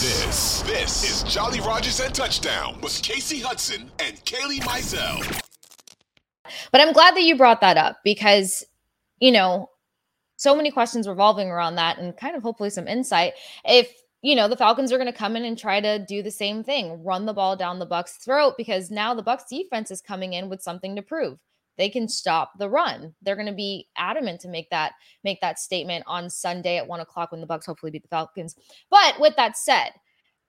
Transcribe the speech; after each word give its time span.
This, 0.00 0.62
this, 0.62 1.04
is 1.04 1.32
Jolly 1.32 1.60
Rogers 1.60 2.00
and 2.00 2.12
Touchdown 2.12 2.80
with 2.82 3.00
Kasey 3.00 3.40
Hudson 3.40 3.92
and 4.00 4.16
Kailey 4.24 4.58
Mizell. 4.58 5.40
But 6.72 6.80
I'm 6.80 6.92
glad 6.92 7.14
that 7.14 7.22
you 7.22 7.36
brought 7.36 7.60
that 7.60 7.76
up 7.76 7.98
because, 8.02 8.64
you 9.20 9.30
know, 9.30 9.70
so 10.34 10.56
many 10.56 10.72
questions 10.72 11.06
revolving 11.06 11.48
around 11.48 11.76
that 11.76 11.98
and 11.98 12.16
kind 12.16 12.34
of 12.34 12.42
hopefully 12.42 12.70
some 12.70 12.88
insight. 12.88 13.34
If 13.64 13.92
you 14.20 14.34
know 14.34 14.48
the 14.48 14.56
Falcons 14.56 14.90
are 14.90 14.98
going 14.98 15.12
to 15.12 15.16
come 15.16 15.36
in 15.36 15.44
and 15.44 15.56
try 15.56 15.80
to 15.80 16.04
do 16.04 16.24
the 16.24 16.30
same 16.30 16.64
thing, 16.64 17.04
run 17.04 17.24
the 17.24 17.32
ball 17.32 17.54
down 17.54 17.78
the 17.78 17.86
Bucs' 17.86 18.18
throat 18.18 18.54
because 18.58 18.90
now 18.90 19.14
the 19.14 19.22
Bucs 19.22 19.48
defense 19.48 19.92
is 19.92 20.00
coming 20.00 20.32
in 20.32 20.48
with 20.48 20.60
something 20.60 20.96
to 20.96 21.02
prove 21.02 21.38
they 21.76 21.88
can 21.88 22.08
stop 22.08 22.52
the 22.58 22.68
run. 22.68 23.14
They're 23.22 23.36
going 23.36 23.46
to 23.46 23.52
be 23.52 23.88
adamant 23.96 24.40
to 24.42 24.48
make 24.48 24.70
that 24.70 24.92
make 25.22 25.40
that 25.40 25.58
statement 25.58 26.04
on 26.06 26.30
Sunday 26.30 26.78
at 26.78 26.86
one 26.86 27.00
o'clock 27.00 27.32
when 27.32 27.40
the 27.40 27.46
Bucs 27.46 27.66
hopefully 27.66 27.92
beat 27.92 28.02
the 28.02 28.08
Falcons. 28.08 28.56
But 28.90 29.18
with 29.20 29.36
that 29.36 29.56
said, 29.56 29.90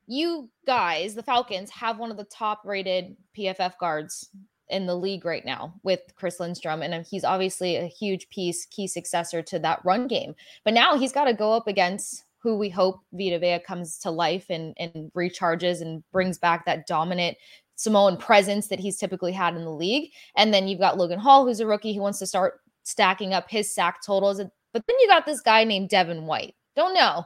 you 0.07 0.49
guys, 0.65 1.15
the 1.15 1.23
Falcons, 1.23 1.69
have 1.71 1.97
one 1.97 2.11
of 2.11 2.17
the 2.17 2.25
top 2.25 2.61
rated 2.63 3.15
PFF 3.37 3.77
guards 3.79 4.29
in 4.69 4.85
the 4.85 4.95
league 4.95 5.25
right 5.25 5.45
now 5.45 5.73
with 5.83 6.01
Chris 6.15 6.39
Lindstrom. 6.39 6.81
And 6.81 7.05
he's 7.05 7.23
obviously 7.23 7.75
a 7.75 7.85
huge 7.85 8.29
piece, 8.29 8.65
key 8.65 8.87
successor 8.87 9.41
to 9.43 9.59
that 9.59 9.83
run 9.83 10.07
game. 10.07 10.35
But 10.63 10.73
now 10.73 10.97
he's 10.97 11.11
got 11.11 11.25
to 11.25 11.33
go 11.33 11.53
up 11.53 11.67
against 11.67 12.23
who 12.39 12.57
we 12.57 12.69
hope 12.69 12.99
Vita 13.11 13.39
Vea 13.39 13.59
comes 13.65 13.97
to 13.99 14.11
life 14.11 14.45
and, 14.49 14.75
and 14.77 15.11
recharges 15.15 15.81
and 15.81 16.03
brings 16.11 16.37
back 16.37 16.65
that 16.65 16.85
dominant 16.85 17.37
Samoan 17.75 18.17
presence 18.17 18.67
that 18.67 18.79
he's 18.79 18.97
typically 18.97 19.31
had 19.31 19.55
in 19.55 19.63
the 19.63 19.71
league. 19.71 20.11
And 20.35 20.53
then 20.53 20.67
you've 20.67 20.79
got 20.79 20.97
Logan 20.97 21.19
Hall, 21.19 21.45
who's 21.45 21.59
a 21.59 21.67
rookie 21.67 21.93
who 21.93 22.01
wants 22.01 22.19
to 22.19 22.27
start 22.27 22.61
stacking 22.83 23.33
up 23.33 23.49
his 23.49 23.73
sack 23.73 24.01
totals. 24.05 24.37
But 24.37 24.83
then 24.87 24.95
you 24.99 25.07
got 25.07 25.25
this 25.25 25.41
guy 25.41 25.63
named 25.63 25.89
Devin 25.89 26.25
White. 26.25 26.55
Don't 26.75 26.93
know 26.93 27.25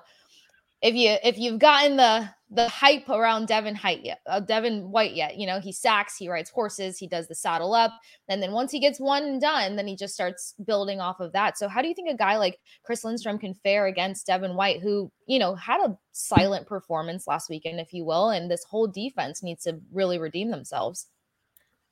if 0.81 0.95
you 0.95 1.17
if 1.23 1.38
you've 1.38 1.59
gotten 1.59 1.97
the 1.97 2.30
the 2.52 2.67
hype 2.67 3.08
around 3.09 3.47
Devin 3.47 3.75
Height 3.75 4.03
yet, 4.03 4.22
uh, 4.25 4.39
Devin 4.39 4.89
White 4.89 5.13
yet. 5.13 5.38
You 5.38 5.45
know, 5.45 5.59
he 5.59 5.72
sacks, 5.72 6.17
he 6.17 6.27
rides 6.27 6.49
horses, 6.49 6.97
he 6.97 7.05
does 7.05 7.27
the 7.27 7.35
saddle 7.35 7.75
up, 7.75 7.91
and 8.27 8.41
then 8.41 8.53
once 8.53 8.72
he 8.72 8.80
gets 8.80 9.00
one 9.00 9.38
done, 9.38 9.75
then 9.75 9.85
he 9.85 9.95
just 9.95 10.16
starts 10.16 10.55
building 10.66 11.00
off 11.00 11.19
of 11.19 11.31
that. 11.33 11.57
So, 11.57 11.67
how 11.67 11.81
do 11.81 11.88
you 11.88 11.94
think 11.94 12.09
a 12.09 12.17
guy 12.17 12.38
like 12.38 12.59
Chris 12.83 13.03
Lindstrom 13.03 13.38
can 13.38 13.53
fare 13.53 13.85
against 13.85 14.25
Devin 14.25 14.55
White, 14.55 14.81
who 14.81 15.11
you 15.27 15.38
know 15.38 15.53
had 15.55 15.80
a 15.81 15.97
silent 16.11 16.66
performance 16.66 17.27
last 17.27 17.50
weekend, 17.50 17.80
if 17.80 17.94
you 17.94 18.03
will, 18.03 18.30
and 18.30 18.50
this 18.50 18.63
whole 18.63 18.88
defense 18.88 19.44
needs 19.44 19.63
to 19.63 19.80
really 19.91 20.17
redeem 20.17 20.50
themselves? 20.50 21.07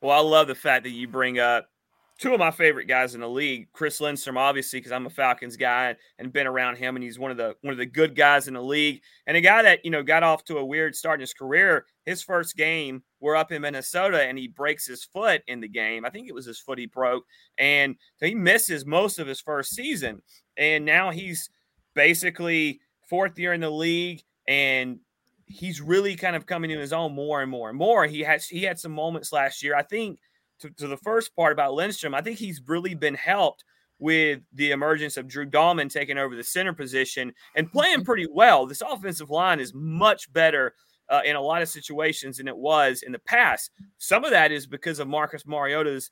Well, 0.01 0.17
I 0.17 0.21
love 0.21 0.47
the 0.47 0.55
fact 0.55 0.83
that 0.83 0.91
you 0.91 1.07
bring 1.07 1.39
up 1.39 1.69
two 2.17 2.33
of 2.33 2.39
my 2.39 2.51
favorite 2.51 2.87
guys 2.87 3.13
in 3.13 3.21
the 3.21 3.29
league, 3.29 3.67
Chris 3.73 4.01
Lindstrom, 4.01 4.37
obviously, 4.37 4.79
because 4.79 4.91
I'm 4.91 5.05
a 5.05 5.09
Falcons 5.09 5.55
guy 5.55 5.95
and 6.17 6.33
been 6.33 6.47
around 6.47 6.77
him, 6.77 6.95
and 6.95 7.03
he's 7.03 7.19
one 7.19 7.31
of 7.31 7.37
the 7.37 7.55
one 7.61 7.71
of 7.71 7.77
the 7.77 7.85
good 7.85 8.15
guys 8.15 8.47
in 8.47 8.55
the 8.55 8.61
league, 8.61 9.01
and 9.27 9.37
a 9.37 9.41
guy 9.41 9.61
that 9.61 9.85
you 9.85 9.91
know 9.91 10.03
got 10.03 10.23
off 10.23 10.43
to 10.45 10.57
a 10.57 10.65
weird 10.65 10.95
start 10.95 11.19
in 11.19 11.21
his 11.21 11.33
career. 11.33 11.85
His 12.05 12.23
first 12.23 12.55
game, 12.55 13.03
we're 13.19 13.35
up 13.35 13.51
in 13.51 13.61
Minnesota, 13.61 14.23
and 14.23 14.37
he 14.37 14.47
breaks 14.47 14.87
his 14.87 15.03
foot 15.03 15.41
in 15.47 15.59
the 15.59 15.67
game. 15.67 16.05
I 16.05 16.09
think 16.09 16.27
it 16.27 16.35
was 16.35 16.45
his 16.45 16.59
foot 16.59 16.79
he 16.79 16.87
broke, 16.87 17.25
and 17.57 17.95
so 18.17 18.25
he 18.25 18.35
misses 18.35 18.85
most 18.85 19.19
of 19.19 19.27
his 19.27 19.41
first 19.41 19.75
season, 19.75 20.21
and 20.57 20.85
now 20.85 21.11
he's 21.11 21.49
basically 21.93 22.79
fourth 23.09 23.37
year 23.37 23.53
in 23.53 23.61
the 23.61 23.69
league, 23.69 24.21
and 24.47 24.99
he's 25.45 25.81
really 25.81 26.15
kind 26.15 26.35
of 26.35 26.45
coming 26.45 26.69
to 26.69 26.79
his 26.79 26.93
own 26.93 27.13
more 27.13 27.41
and 27.41 27.51
more 27.51 27.69
and 27.69 27.77
more. 27.77 28.05
He 28.05 28.21
has 28.21 28.47
he 28.47 28.63
had 28.63 28.79
some 28.79 28.91
moments 28.91 29.31
last 29.31 29.61
year, 29.61 29.75
I 29.75 29.83
think 29.83 30.19
to, 30.59 30.69
to 30.71 30.87
the 30.87 30.97
first 30.97 31.35
part 31.35 31.51
about 31.51 31.73
Lindstrom, 31.73 32.13
I 32.13 32.21
think 32.21 32.37
he's 32.37 32.61
really 32.65 32.95
been 32.95 33.15
helped 33.15 33.63
with 33.99 34.41
the 34.53 34.71
emergence 34.71 35.17
of 35.17 35.27
Drew 35.27 35.45
Dalman 35.45 35.91
taking 35.91 36.17
over 36.17 36.35
the 36.35 36.43
center 36.43 36.73
position 36.73 37.33
and 37.55 37.71
playing 37.71 37.97
mm-hmm. 37.97 38.03
pretty 38.03 38.27
well. 38.31 38.65
This 38.65 38.81
offensive 38.81 39.29
line 39.29 39.59
is 39.59 39.73
much 39.73 40.31
better 40.33 40.75
uh, 41.09 41.21
in 41.25 41.35
a 41.35 41.41
lot 41.41 41.61
of 41.61 41.69
situations 41.69 42.37
than 42.37 42.47
it 42.47 42.57
was 42.57 43.01
in 43.01 43.11
the 43.11 43.19
past. 43.19 43.71
Some 43.97 44.23
of 44.23 44.31
that 44.31 44.51
is 44.51 44.67
because 44.67 44.99
of 44.99 45.07
Marcus 45.07 45.45
Mariota's 45.45 46.11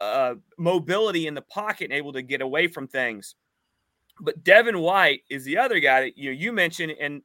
uh, 0.00 0.34
mobility 0.58 1.26
in 1.26 1.34
the 1.34 1.42
pocket 1.42 1.84
and 1.84 1.92
able 1.92 2.12
to 2.14 2.22
get 2.22 2.40
away 2.40 2.66
from 2.66 2.88
things. 2.88 3.34
But 4.20 4.42
Devin 4.42 4.78
White 4.80 5.22
is 5.30 5.44
the 5.44 5.58
other 5.58 5.78
guy 5.78 6.02
that 6.02 6.18
you 6.18 6.30
know, 6.30 6.36
you 6.36 6.52
mentioned, 6.52 6.94
and 7.00 7.22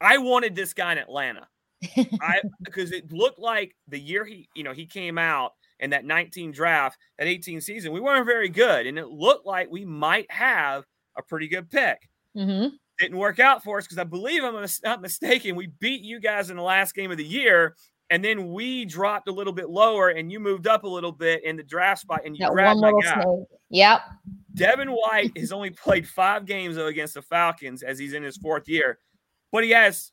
I 0.00 0.18
wanted 0.18 0.54
this 0.54 0.72
guy 0.72 0.92
in 0.92 0.98
Atlanta. 0.98 1.48
I 2.20 2.40
because 2.62 2.90
it 2.90 3.12
looked 3.12 3.38
like 3.38 3.76
the 3.86 3.98
year 3.98 4.24
he 4.24 4.48
you 4.54 4.64
know 4.64 4.72
he 4.72 4.86
came 4.86 5.18
out 5.18 5.52
in 5.80 5.90
that 5.90 6.04
19 6.04 6.52
draft, 6.52 6.98
that 7.18 7.26
18 7.26 7.60
season, 7.60 7.92
we 7.92 8.00
weren't 8.00 8.26
very 8.26 8.48
good. 8.48 8.86
And 8.86 8.98
it 8.98 9.08
looked 9.08 9.46
like 9.46 9.70
we 9.70 9.84
might 9.84 10.30
have 10.30 10.84
a 11.16 11.22
pretty 11.22 11.48
good 11.48 11.70
pick. 11.70 12.08
Mm-hmm. 12.36 12.74
Didn't 12.98 13.18
work 13.18 13.38
out 13.38 13.62
for 13.62 13.78
us 13.78 13.84
because 13.84 13.98
I 13.98 14.04
believe 14.04 14.42
I'm 14.42 14.66
not 14.84 15.02
mistaken. 15.02 15.54
We 15.54 15.66
beat 15.80 16.02
you 16.02 16.20
guys 16.20 16.50
in 16.50 16.56
the 16.56 16.62
last 16.62 16.94
game 16.94 17.10
of 17.10 17.18
the 17.18 17.24
year. 17.24 17.76
And 18.08 18.24
then 18.24 18.52
we 18.52 18.84
dropped 18.84 19.28
a 19.28 19.32
little 19.32 19.52
bit 19.52 19.68
lower 19.68 20.10
and 20.10 20.30
you 20.30 20.38
moved 20.38 20.66
up 20.66 20.84
a 20.84 20.88
little 20.88 21.12
bit 21.12 21.44
in 21.44 21.56
the 21.56 21.62
draft 21.62 22.02
spot 22.02 22.20
and 22.24 22.36
you 22.36 22.44
that 22.44 22.52
grabbed 22.52 22.80
my 22.80 22.92
guy. 23.02 23.22
Snake. 23.22 23.46
Yep. 23.70 24.00
Devin 24.54 24.88
White 24.88 25.36
has 25.36 25.52
only 25.52 25.70
played 25.70 26.08
five 26.08 26.46
games 26.46 26.76
against 26.76 27.14
the 27.14 27.22
Falcons 27.22 27.82
as 27.82 27.98
he's 27.98 28.12
in 28.12 28.22
his 28.22 28.36
fourth 28.36 28.68
year, 28.68 28.98
but 29.50 29.64
he 29.64 29.70
has 29.70 30.12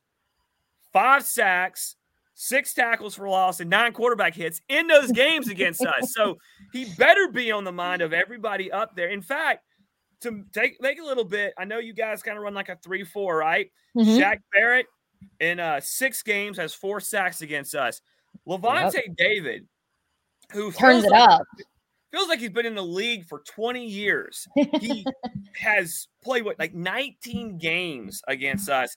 five 0.91 1.23
sacks, 1.23 1.95
six 2.33 2.73
tackles 2.73 3.15
for 3.15 3.29
loss, 3.29 3.59
and 3.59 3.69
nine 3.69 3.93
quarterback 3.93 4.33
hits 4.33 4.61
in 4.69 4.87
those 4.87 5.11
games 5.11 5.47
against 5.47 5.85
us. 5.85 5.93
So 6.13 6.37
he 6.71 6.85
better 6.97 7.29
be 7.31 7.51
on 7.51 7.63
the 7.63 7.71
mind 7.71 8.01
of 8.01 8.13
everybody 8.13 8.71
up 8.71 8.95
there. 8.95 9.09
In 9.09 9.21
fact, 9.21 9.63
to 10.21 10.43
take 10.53 10.81
make 10.81 10.99
a 10.99 11.03
little 11.03 11.23
bit, 11.23 11.53
I 11.57 11.65
know 11.65 11.79
you 11.79 11.93
guys 11.93 12.21
kind 12.21 12.37
of 12.37 12.43
run 12.43 12.53
like 12.53 12.69
a 12.69 12.77
three-four, 12.83 13.37
right? 13.37 13.69
Mm-hmm. 13.97 14.11
Shaq 14.11 14.39
Barrett 14.51 14.85
in 15.39 15.59
uh, 15.59 15.79
six 15.81 16.23
games 16.23 16.57
has 16.57 16.73
four 16.73 16.99
sacks 16.99 17.41
against 17.41 17.75
us. 17.75 18.01
Lavonte 18.47 18.93
yep. 18.93 19.05
David, 19.17 19.67
who 20.51 20.71
turns 20.71 21.03
it 21.03 21.11
like, 21.11 21.29
up. 21.29 21.41
Feels 22.11 22.27
like 22.27 22.39
he's 22.39 22.51
been 22.51 22.65
in 22.65 22.75
the 22.75 22.83
league 22.83 23.25
for 23.25 23.41
20 23.47 23.85
years. 23.85 24.47
He 24.79 25.05
has 25.55 26.07
played 26.23 26.45
what 26.45 26.59
like 26.59 26.73
19 26.73 27.57
games 27.57 28.21
against 28.27 28.69
us. 28.69 28.95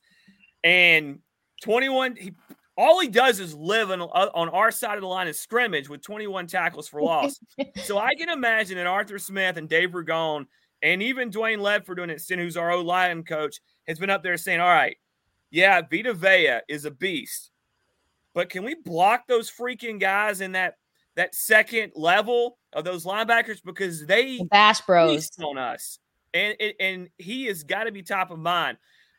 And 0.64 1.20
21 1.62 2.16
he 2.16 2.32
all 2.76 3.00
he 3.00 3.09
does 3.09 3.41
is 3.41 3.54
live 3.54 3.91
on, 3.91 4.03
uh, 4.03 4.28
on 4.34 4.48
our 4.50 4.70
side 4.70 4.97
of 4.97 5.00
the 5.00 5.06
line 5.06 5.28
of 5.28 5.37
scrimmage 5.37 5.88
with 5.88 6.03
21 6.03 6.47
tackles 6.47 6.88
for 6.88 7.00
loss. 7.00 7.41
so 7.84 7.98
I 7.98 8.14
can 8.14 8.28
imagine 8.28 8.76
that 8.76 8.87
Arthur 8.87 9.19
Smith 9.19 9.56
and 9.56 9.69
Dave 9.69 9.91
Ragone 9.91 10.47
and 10.82 11.03
even 11.03 11.31
Dwayne 11.31 11.59
Ledford 11.59 11.97
doing 11.97 12.10
it, 12.10 12.22
who's 12.28 12.56
our 12.56 12.70
O 12.70 12.81
line 12.82 13.25
coach, 13.25 13.60
has 13.88 13.98
been 13.98 14.10
up 14.10 14.22
there 14.22 14.36
saying, 14.36 14.60
All 14.60 14.69
right, 14.69 14.97
yeah, 15.50 15.81
Vita 15.81 16.12
Vea 16.12 16.60
is 16.68 16.84
a 16.84 16.91
beast, 16.91 17.51
but 18.34 18.51
can 18.51 18.65
we 18.65 18.74
block 18.74 19.27
those 19.27 19.51
freaking 19.51 19.98
guys 19.98 20.41
in 20.41 20.53
that 20.53 20.74
that 21.15 21.34
second 21.34 21.92
level 21.97 22.59
of 22.74 22.84
those 22.84 23.06
linebackers 23.06 23.62
because 23.65 24.04
they 24.04 24.39
the 24.39 24.45
Bash 24.45 24.83
Bros 24.83 25.30
on 25.42 25.56
us, 25.56 25.98
and 26.34 26.54
and 26.78 27.09
he 27.16 27.47
has 27.47 27.65
got 27.65 27.84
to 27.84 27.92
be 27.92 28.03
top 28.03 28.30
of 28.30 28.39
mind. 28.39 28.77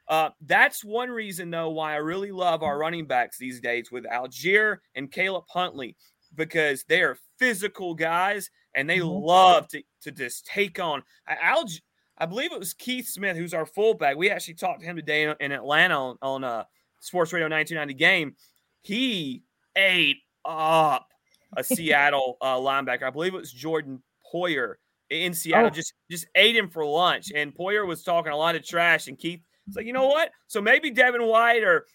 Uh, 0.10 0.30
that's 0.46 0.84
one 0.84 1.10
reason, 1.10 1.50
though, 1.50 1.70
why 1.70 1.94
I 1.94 1.98
really 1.98 2.32
love 2.32 2.64
our 2.64 2.78
running 2.78 3.06
backs 3.06 3.38
these 3.38 3.60
days 3.60 3.92
with 3.92 4.06
Allgeier 4.06 4.78
and 4.96 5.12
Caleb 5.12 5.46
Huntley 5.50 5.96
because 6.36 6.86
they 6.88 7.02
are 7.02 7.18
physical 7.40 7.94
guys 7.94 8.50
and 8.74 8.90
they 8.90 9.00
mm-hmm. 9.00 9.26
love 9.26 9.68
to, 9.70 9.82
to 10.04 10.12
just 10.12 10.46
take 10.46 10.80
on. 10.80 11.04
Alg- 11.30 11.82
I 12.18 12.26
believe 12.26 12.52
it 12.52 12.60
was 12.60 12.74
Keith 12.74 13.08
Smith, 13.08 13.38
who's 13.38 13.54
our 13.54 13.66
fullback. 13.66 14.16
We 14.16 14.30
actually 14.30 14.56
talked 14.56 14.80
to 14.82 14.86
him 14.86 14.96
today 14.96 15.24
in, 15.24 15.36
in 15.40 15.52
Atlanta 15.52 16.00
on, 16.00 16.18
on 16.22 16.44
uh, 16.44 16.64
Sports 17.00 17.34
Radio 17.34 17.50
1990 17.50 17.94
game. 17.94 18.36
He 18.82 19.44
ate 19.76 20.18
up 20.46 21.08
a 21.56 21.64
Seattle 21.64 22.38
uh, 22.42 22.56
linebacker. 22.56 23.04
I 23.04 23.10
believe 23.10 23.34
it 23.34 23.40
was 23.40 23.52
Jordan 23.52 24.02
Poyer 24.34 24.76
in 25.10 25.34
Seattle. 25.34 25.68
Oh. 25.68 25.70
Just 25.70 25.94
just 26.10 26.28
ate 26.36 26.56
him 26.56 26.70
for 26.70 26.86
lunch. 26.86 27.32
And 27.34 27.56
Poyer 27.56 27.86
was 27.86 28.04
talking 28.04 28.32
a 28.32 28.38
lot 28.38 28.56
of 28.56 28.66
trash, 28.66 29.08
and 29.08 29.18
Keith 29.18 29.42
It's 29.68 29.76
like, 29.76 29.86
you 29.86 29.94
know 29.94 30.08
what? 30.08 30.32
So 30.48 30.62
maybe 30.62 30.90
Devin 30.92 31.26
White 31.26 31.64
or 31.64 31.86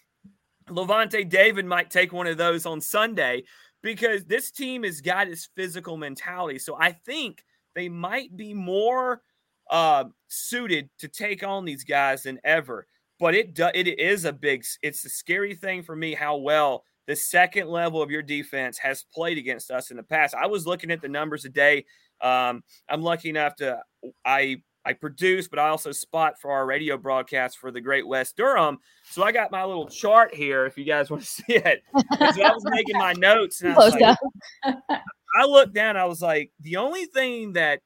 Lavonte 0.69 1.27
David 1.27 1.65
might 1.65 1.89
take 1.89 2.13
one 2.13 2.27
of 2.27 2.37
those 2.37 2.65
on 2.65 2.79
Sunday 2.79 3.43
because 3.81 4.23
this 4.25 4.51
team 4.51 4.83
has 4.83 5.01
got 5.01 5.27
its 5.27 5.49
physical 5.55 5.97
mentality. 5.97 6.59
So 6.59 6.77
I 6.79 6.91
think 6.91 7.43
they 7.75 7.89
might 7.89 8.35
be 8.37 8.53
more 8.53 9.21
uh, 9.69 10.05
suited 10.27 10.89
to 10.99 11.07
take 11.07 11.43
on 11.43 11.65
these 11.65 11.83
guys 11.83 12.23
than 12.23 12.39
ever. 12.43 12.87
But 13.19 13.35
it 13.35 13.53
do, 13.53 13.69
it 13.73 13.87
is 13.87 14.25
a 14.25 14.33
big. 14.33 14.65
It's 14.81 15.05
a 15.05 15.09
scary 15.09 15.55
thing 15.55 15.83
for 15.83 15.95
me 15.95 16.13
how 16.13 16.37
well 16.37 16.83
the 17.07 17.15
second 17.15 17.67
level 17.67 18.01
of 18.01 18.11
your 18.11 18.21
defense 18.21 18.77
has 18.77 19.05
played 19.13 19.37
against 19.37 19.71
us 19.71 19.91
in 19.91 19.97
the 19.97 20.03
past. 20.03 20.35
I 20.35 20.47
was 20.47 20.65
looking 20.65 20.91
at 20.91 21.01
the 21.01 21.09
numbers 21.09 21.43
today. 21.43 21.85
Um, 22.21 22.63
I'm 22.89 23.01
lucky 23.01 23.29
enough 23.29 23.55
to 23.57 23.79
I 24.25 24.61
I 24.85 24.93
produce, 24.93 25.47
but 25.47 25.59
I 25.59 25.69
also 25.69 25.91
spot 25.91 26.39
for 26.39 26.51
our 26.51 26.65
radio 26.65 26.97
broadcast 26.97 27.57
for 27.57 27.71
the 27.71 27.79
Great 27.79 28.05
West 28.05 28.35
Durham. 28.35 28.79
So 29.09 29.23
I 29.23 29.31
got 29.31 29.51
my 29.51 29.63
little 29.63 29.87
chart 29.87 30.35
here 30.35 30.65
if 30.65 30.77
you 30.77 30.83
guys 30.83 31.09
want 31.09 31.23
to 31.23 31.29
see 31.29 31.43
it. 31.55 31.83
so 31.93 32.43
I 32.43 32.51
was 32.53 32.63
making 32.65 32.97
my 32.97 33.13
notes 33.13 33.61
and 33.61 33.73
I 33.73 33.77
was 33.77 33.93
like, 33.95 34.17
I 35.35 35.45
looked 35.45 35.73
down, 35.73 35.97
I 35.97 36.05
was 36.05 36.21
like, 36.21 36.51
the 36.59 36.77
only 36.77 37.05
thing 37.05 37.53
that 37.53 37.79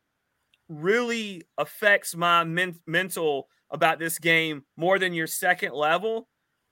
really 0.69 1.43
affects 1.57 2.15
my 2.15 2.43
men- 2.43 2.79
mental 2.85 3.47
about 3.69 3.99
this 3.99 4.19
game 4.19 4.63
more 4.75 4.99
than 4.99 5.13
your 5.13 5.27
second 5.27 5.73
level 5.73 6.27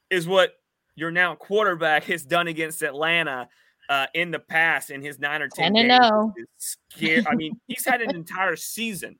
is 0.09 0.27
what 0.27 0.53
your 0.95 1.11
now 1.11 1.35
quarterback 1.35 2.05
has 2.05 2.25
done 2.25 2.47
against 2.47 2.81
Atlanta 2.81 3.47
uh, 3.89 4.07
in 4.13 4.31
the 4.31 4.39
past 4.39 4.89
in 4.89 5.01
his 5.01 5.19
nine 5.19 5.41
or 5.41 5.47
ten. 5.47 5.73
games. 5.73 5.87
know. 5.87 6.33
I 7.27 7.35
mean, 7.35 7.59
he's 7.67 7.85
had 7.85 8.01
an 8.01 8.15
entire 8.15 8.55
season 8.55 9.17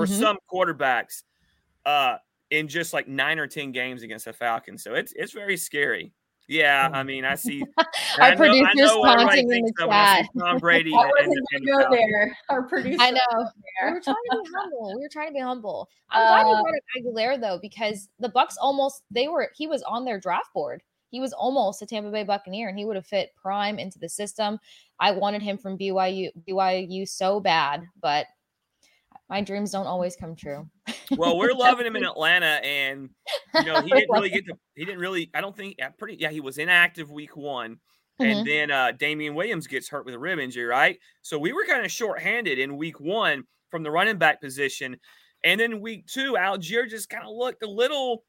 for 0.00 0.06
mm-hmm. 0.06 0.20
some 0.20 0.38
quarterbacks 0.50 1.22
uh, 1.84 2.16
in 2.50 2.68
just 2.68 2.92
like 2.92 3.06
nine 3.06 3.38
or 3.38 3.46
ten 3.46 3.72
games 3.72 4.02
against 4.02 4.24
the 4.24 4.32
Falcons. 4.32 4.82
So 4.82 4.94
it's 4.94 5.12
it's 5.14 5.32
very 5.32 5.56
scary. 5.56 6.12
Yeah, 6.48 6.90
I 6.92 7.04
mean, 7.04 7.24
I 7.24 7.36
see. 7.36 7.62
Our 8.20 8.34
producer's 8.34 8.90
taunting 8.90 9.52
in 9.52 9.62
the 9.62 9.72
chat. 9.78 10.26
Tom 10.36 10.58
Brady. 10.58 10.92
I 10.92 11.06
wasn't 11.06 11.38
and, 11.52 11.66
go 11.66 11.90
there. 11.90 12.36
Our 12.48 12.62
producer. 12.62 12.96
I 12.98 13.10
know. 13.12 13.20
We 13.84 13.92
were 13.92 14.00
trying 14.00 14.16
to 14.16 14.42
be 14.42 14.50
humble. 14.56 14.94
We 14.96 15.02
were 15.02 15.08
trying 15.12 15.28
to 15.28 15.32
be 15.34 15.40
humble. 15.40 15.88
I'm 16.10 16.22
uh, 16.22 16.28
glad 16.28 16.48
you 16.48 16.54
uh 16.54 16.62
brought 16.62 16.74
up 16.74 16.82
Allgeier 17.06 17.40
though, 17.40 17.58
because 17.60 18.08
the 18.18 18.30
Bucs 18.30 18.54
almost 18.60 19.02
they 19.10 19.28
were 19.28 19.50
he 19.54 19.66
was 19.66 19.82
on 19.82 20.04
their 20.04 20.18
draft 20.18 20.52
board. 20.52 20.82
He 21.10 21.20
was 21.20 21.32
almost 21.32 21.82
a 21.82 21.86
Tampa 21.86 22.10
Bay 22.10 22.24
Buccaneer, 22.24 22.68
and 22.68 22.78
he 22.78 22.84
would 22.84 22.96
have 22.96 23.06
fit 23.06 23.30
prime 23.40 23.78
into 23.78 23.98
the 23.98 24.08
system. 24.08 24.58
I 24.98 25.12
wanted 25.12 25.42
him 25.42 25.56
from 25.56 25.78
BYU 25.78 26.30
BYU 26.48 27.08
so 27.08 27.38
bad, 27.38 27.84
but 28.00 28.26
my 29.30 29.40
dreams 29.40 29.70
don't 29.70 29.86
always 29.86 30.16
come 30.16 30.34
true. 30.34 30.68
well, 31.16 31.38
we're 31.38 31.52
loving 31.56 31.86
him 31.86 31.94
in 31.94 32.04
Atlanta, 32.04 32.60
and 32.64 33.08
you 33.54 33.64
know 33.64 33.80
he 33.80 33.90
didn't 33.90 34.10
really 34.10 34.28
get 34.28 34.44
to. 34.46 34.54
He 34.74 34.84
didn't 34.84 35.00
really. 35.00 35.30
I 35.32 35.40
don't 35.40 35.56
think. 35.56 35.76
Yeah, 35.78 35.90
pretty. 35.90 36.16
Yeah, 36.18 36.30
he 36.30 36.40
was 36.40 36.58
inactive 36.58 37.10
week 37.10 37.36
one, 37.36 37.76
mm-hmm. 38.20 38.24
and 38.24 38.46
then 38.46 38.70
uh, 38.72 38.92
Damien 38.92 39.36
Williams 39.36 39.68
gets 39.68 39.88
hurt 39.88 40.04
with 40.04 40.14
a 40.14 40.18
rib 40.18 40.40
injury, 40.40 40.64
right? 40.64 40.98
So 41.22 41.38
we 41.38 41.52
were 41.52 41.64
kind 41.64 41.84
of 41.84 41.92
shorthanded 41.92 42.58
in 42.58 42.76
week 42.76 42.98
one 42.98 43.44
from 43.70 43.84
the 43.84 43.90
running 43.90 44.18
back 44.18 44.40
position, 44.40 44.98
and 45.44 45.60
then 45.60 45.80
week 45.80 46.06
two, 46.06 46.32
Allgeier 46.32 46.88
just 46.88 47.08
kind 47.08 47.24
of 47.24 47.30
looked 47.34 47.62
a 47.62 47.70
little 47.70 48.24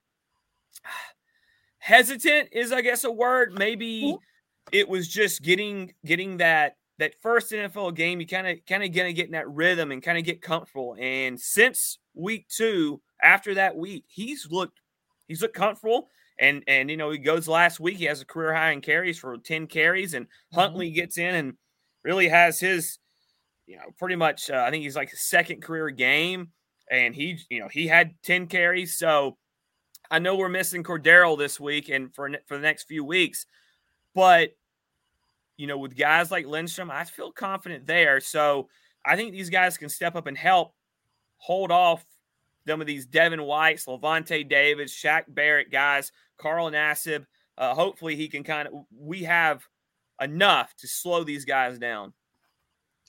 hesitant. 1.80 2.50
Is 2.52 2.72
I 2.72 2.82
guess 2.82 3.04
a 3.04 3.12
word. 3.12 3.58
Maybe 3.58 4.04
mm-hmm. 4.04 4.18
it 4.72 4.88
was 4.88 5.08
just 5.08 5.42
getting 5.42 5.94
getting 6.06 6.38
that 6.38 6.76
that 7.02 7.20
first 7.20 7.52
NFL 7.52 7.96
game, 7.96 8.22
you 8.22 8.28
kind 8.28 8.46
of 8.46 8.60
kind 8.70 8.84
of 8.84 8.94
gonna 8.94 9.12
get 9.12 9.26
in 9.26 9.32
that 9.32 9.50
rhythm 9.50 9.92
and 9.92 10.04
kind 10.04 10.20
of 10.20 10.24
get 10.24 10.40
comfortable. 10.40 10.96
And 11.00 11.40
since 11.40 11.98
week 12.14 12.48
two, 12.48 13.02
after 13.22 13.56
that 13.56 13.76
week, 13.76 14.06
he's 14.08 14.48
looked 14.52 14.80
he's 15.28 15.42
looked 15.42 15.56
comfortable. 15.56 16.10
And 16.38 16.64
and 16.68 16.92
you 16.92 16.98
know 16.98 17.10
he 17.10 17.18
goes 17.18 17.48
last 17.48 17.80
week, 17.80 17.98
he 17.98 18.06
has 18.06 18.22
a 18.22 18.26
career 18.26 18.54
high 18.54 18.72
in 18.72 18.82
carries 18.82 19.18
for 19.18 19.36
ten 19.38 19.66
carries, 19.66 20.14
and 20.14 20.28
mm-hmm. 20.28 20.60
Huntley 20.60 20.92
gets 20.92 21.18
in 21.18 21.34
and 21.34 21.54
really 22.04 22.30
has 22.30 22.60
his 22.60 23.00
you 23.66 23.78
know 23.78 23.86
pretty 23.98 24.16
much 24.16 24.52
uh, 24.52 24.64
I 24.66 24.70
think 24.70 24.84
he's 24.84 24.96
like 24.96 25.10
his 25.10 25.22
second 25.22 25.64
career 25.64 25.90
game, 25.90 26.50
and 26.90 27.16
he 27.16 27.40
you 27.50 27.62
know 27.62 27.68
he 27.68 27.88
had 27.88 28.14
ten 28.24 28.46
carries. 28.46 28.96
So 28.96 29.38
I 30.12 30.20
know 30.20 30.36
we're 30.36 30.50
missing 30.50 30.84
Cordarrelle 30.84 31.38
this 31.38 31.60
week 31.60 31.90
and 31.90 32.14
for 32.14 32.30
for 32.48 32.58
the 32.58 32.64
next 32.64 32.84
few 32.84 33.04
weeks, 33.04 33.48
but 34.14 34.52
you 35.62 35.68
know, 35.68 35.78
with 35.78 35.96
guys 35.96 36.32
like 36.32 36.48
Lindstrom, 36.48 36.90
I 36.90 37.04
feel 37.04 37.32
confident 37.32 37.86
there. 37.86 38.20
So 38.20 38.68
I 39.06 39.16
think 39.16 39.32
these 39.32 39.52
guys 39.52 39.78
can 39.78 39.90
step 39.90 40.16
up 40.16 40.26
and 40.26 40.36
help 40.36 40.74
hold 41.38 41.72
off 41.72 42.04
some 42.68 42.82
of 42.82 42.88
these 42.88 43.06
Devin 43.06 43.44
Whites, 43.44 43.86
Lavonte 43.86 44.50
Davis, 44.50 44.92
Shaq 44.92 45.26
Barrett 45.28 45.72
guys, 45.72 46.12
Carl 46.40 46.72
Nassib. 46.72 47.28
Uh, 47.60 47.76
hopefully 47.76 48.16
he 48.16 48.28
can 48.28 48.44
kind 48.44 48.68
of, 48.68 48.74
we 48.92 49.22
have 49.22 49.64
enough 50.20 50.76
to 50.78 50.88
slow 50.88 51.24
these 51.24 51.46
guys 51.46 51.78
down. 51.78 52.12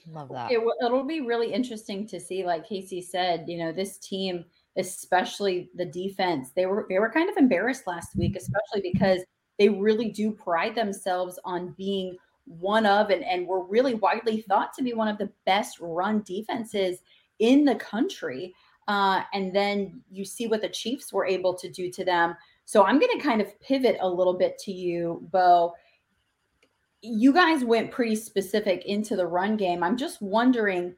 Love 0.06 0.28
that. 0.28 0.52
It, 0.52 0.60
it'll 0.84 1.04
be 1.04 1.22
really 1.22 1.54
interesting 1.54 2.06
to 2.08 2.20
see, 2.20 2.44
like 2.44 2.68
Kasey 2.68 3.02
said, 3.02 3.46
you 3.48 3.56
know, 3.56 3.72
this 3.72 3.96
team, 3.96 4.44
especially 4.76 5.70
the 5.74 5.86
defense, 5.86 6.50
they 6.54 6.66
were 6.66 6.84
they 6.90 6.98
were 6.98 7.10
kind 7.10 7.30
of 7.30 7.36
embarrassed 7.38 7.86
last 7.86 8.14
week, 8.14 8.36
especially 8.36 8.90
because 8.92 9.22
they 9.58 9.70
really 9.70 10.10
do 10.10 10.32
pride 10.32 10.74
themselves 10.74 11.38
on 11.46 11.74
being 11.78 12.18
one 12.46 12.86
of 12.86 13.10
and, 13.10 13.24
and 13.24 13.46
were 13.46 13.64
really 13.64 13.94
widely 13.94 14.42
thought 14.42 14.72
to 14.74 14.82
be 14.82 14.94
one 14.94 15.08
of 15.08 15.18
the 15.18 15.30
best 15.46 15.78
run 15.80 16.22
defenses 16.22 16.98
in 17.38 17.64
the 17.64 17.74
country. 17.76 18.54
Uh, 18.88 19.22
and 19.32 19.54
then 19.54 20.00
you 20.10 20.24
see 20.24 20.46
what 20.46 20.60
the 20.60 20.68
Chiefs 20.68 21.12
were 21.12 21.26
able 21.26 21.54
to 21.54 21.70
do 21.70 21.90
to 21.90 22.04
them. 22.04 22.34
So 22.64 22.84
I'm 22.84 22.98
going 22.98 23.16
to 23.18 23.24
kind 23.24 23.40
of 23.40 23.60
pivot 23.60 23.96
a 24.00 24.08
little 24.08 24.34
bit 24.34 24.58
to 24.60 24.72
you, 24.72 25.26
Beau. 25.32 25.74
You 27.00 27.32
guys 27.32 27.64
went 27.64 27.90
pretty 27.90 28.16
specific 28.16 28.84
into 28.86 29.16
the 29.16 29.26
run 29.26 29.56
game. 29.56 29.82
I'm 29.82 29.96
just 29.96 30.22
wondering 30.22 30.94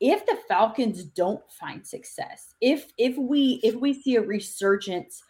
if 0.00 0.26
the 0.26 0.36
Falcons 0.48 1.04
don't 1.04 1.42
find 1.48 1.86
success, 1.86 2.54
if 2.60 2.92
if 2.98 3.16
we 3.16 3.60
if 3.62 3.76
we 3.76 3.94
see 3.94 4.16
a 4.16 4.20
resurgence 4.20 5.22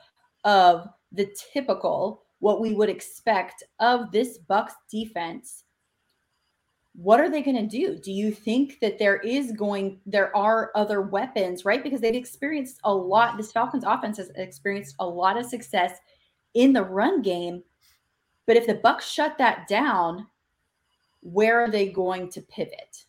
of 0.44 0.88
the 1.12 1.28
typical 1.52 2.22
what 2.42 2.60
we 2.60 2.74
would 2.74 2.88
expect 2.88 3.62
of 3.78 4.10
this 4.10 4.40
Bucs 4.50 4.72
defense, 4.90 5.62
what 6.96 7.20
are 7.20 7.30
they 7.30 7.40
going 7.40 7.56
to 7.56 7.68
do? 7.68 7.96
Do 7.96 8.10
you 8.10 8.32
think 8.32 8.80
that 8.80 8.98
there 8.98 9.18
is 9.18 9.52
going 9.52 10.00
there 10.06 10.36
are 10.36 10.72
other 10.74 11.02
weapons, 11.02 11.64
right? 11.64 11.84
Because 11.84 12.00
they've 12.00 12.16
experienced 12.16 12.80
a 12.82 12.92
lot 12.92 13.36
this 13.36 13.52
Falcons 13.52 13.84
offense 13.86 14.16
has 14.16 14.30
experienced 14.34 14.96
a 14.98 15.06
lot 15.06 15.38
of 15.38 15.46
success 15.46 15.98
in 16.54 16.72
the 16.72 16.82
run 16.82 17.22
game. 17.22 17.62
But 18.44 18.56
if 18.56 18.66
the 18.66 18.74
Bucs 18.74 19.02
shut 19.02 19.38
that 19.38 19.68
down, 19.68 20.26
where 21.20 21.60
are 21.60 21.70
they 21.70 21.90
going 21.90 22.28
to 22.30 22.42
pivot? 22.42 23.04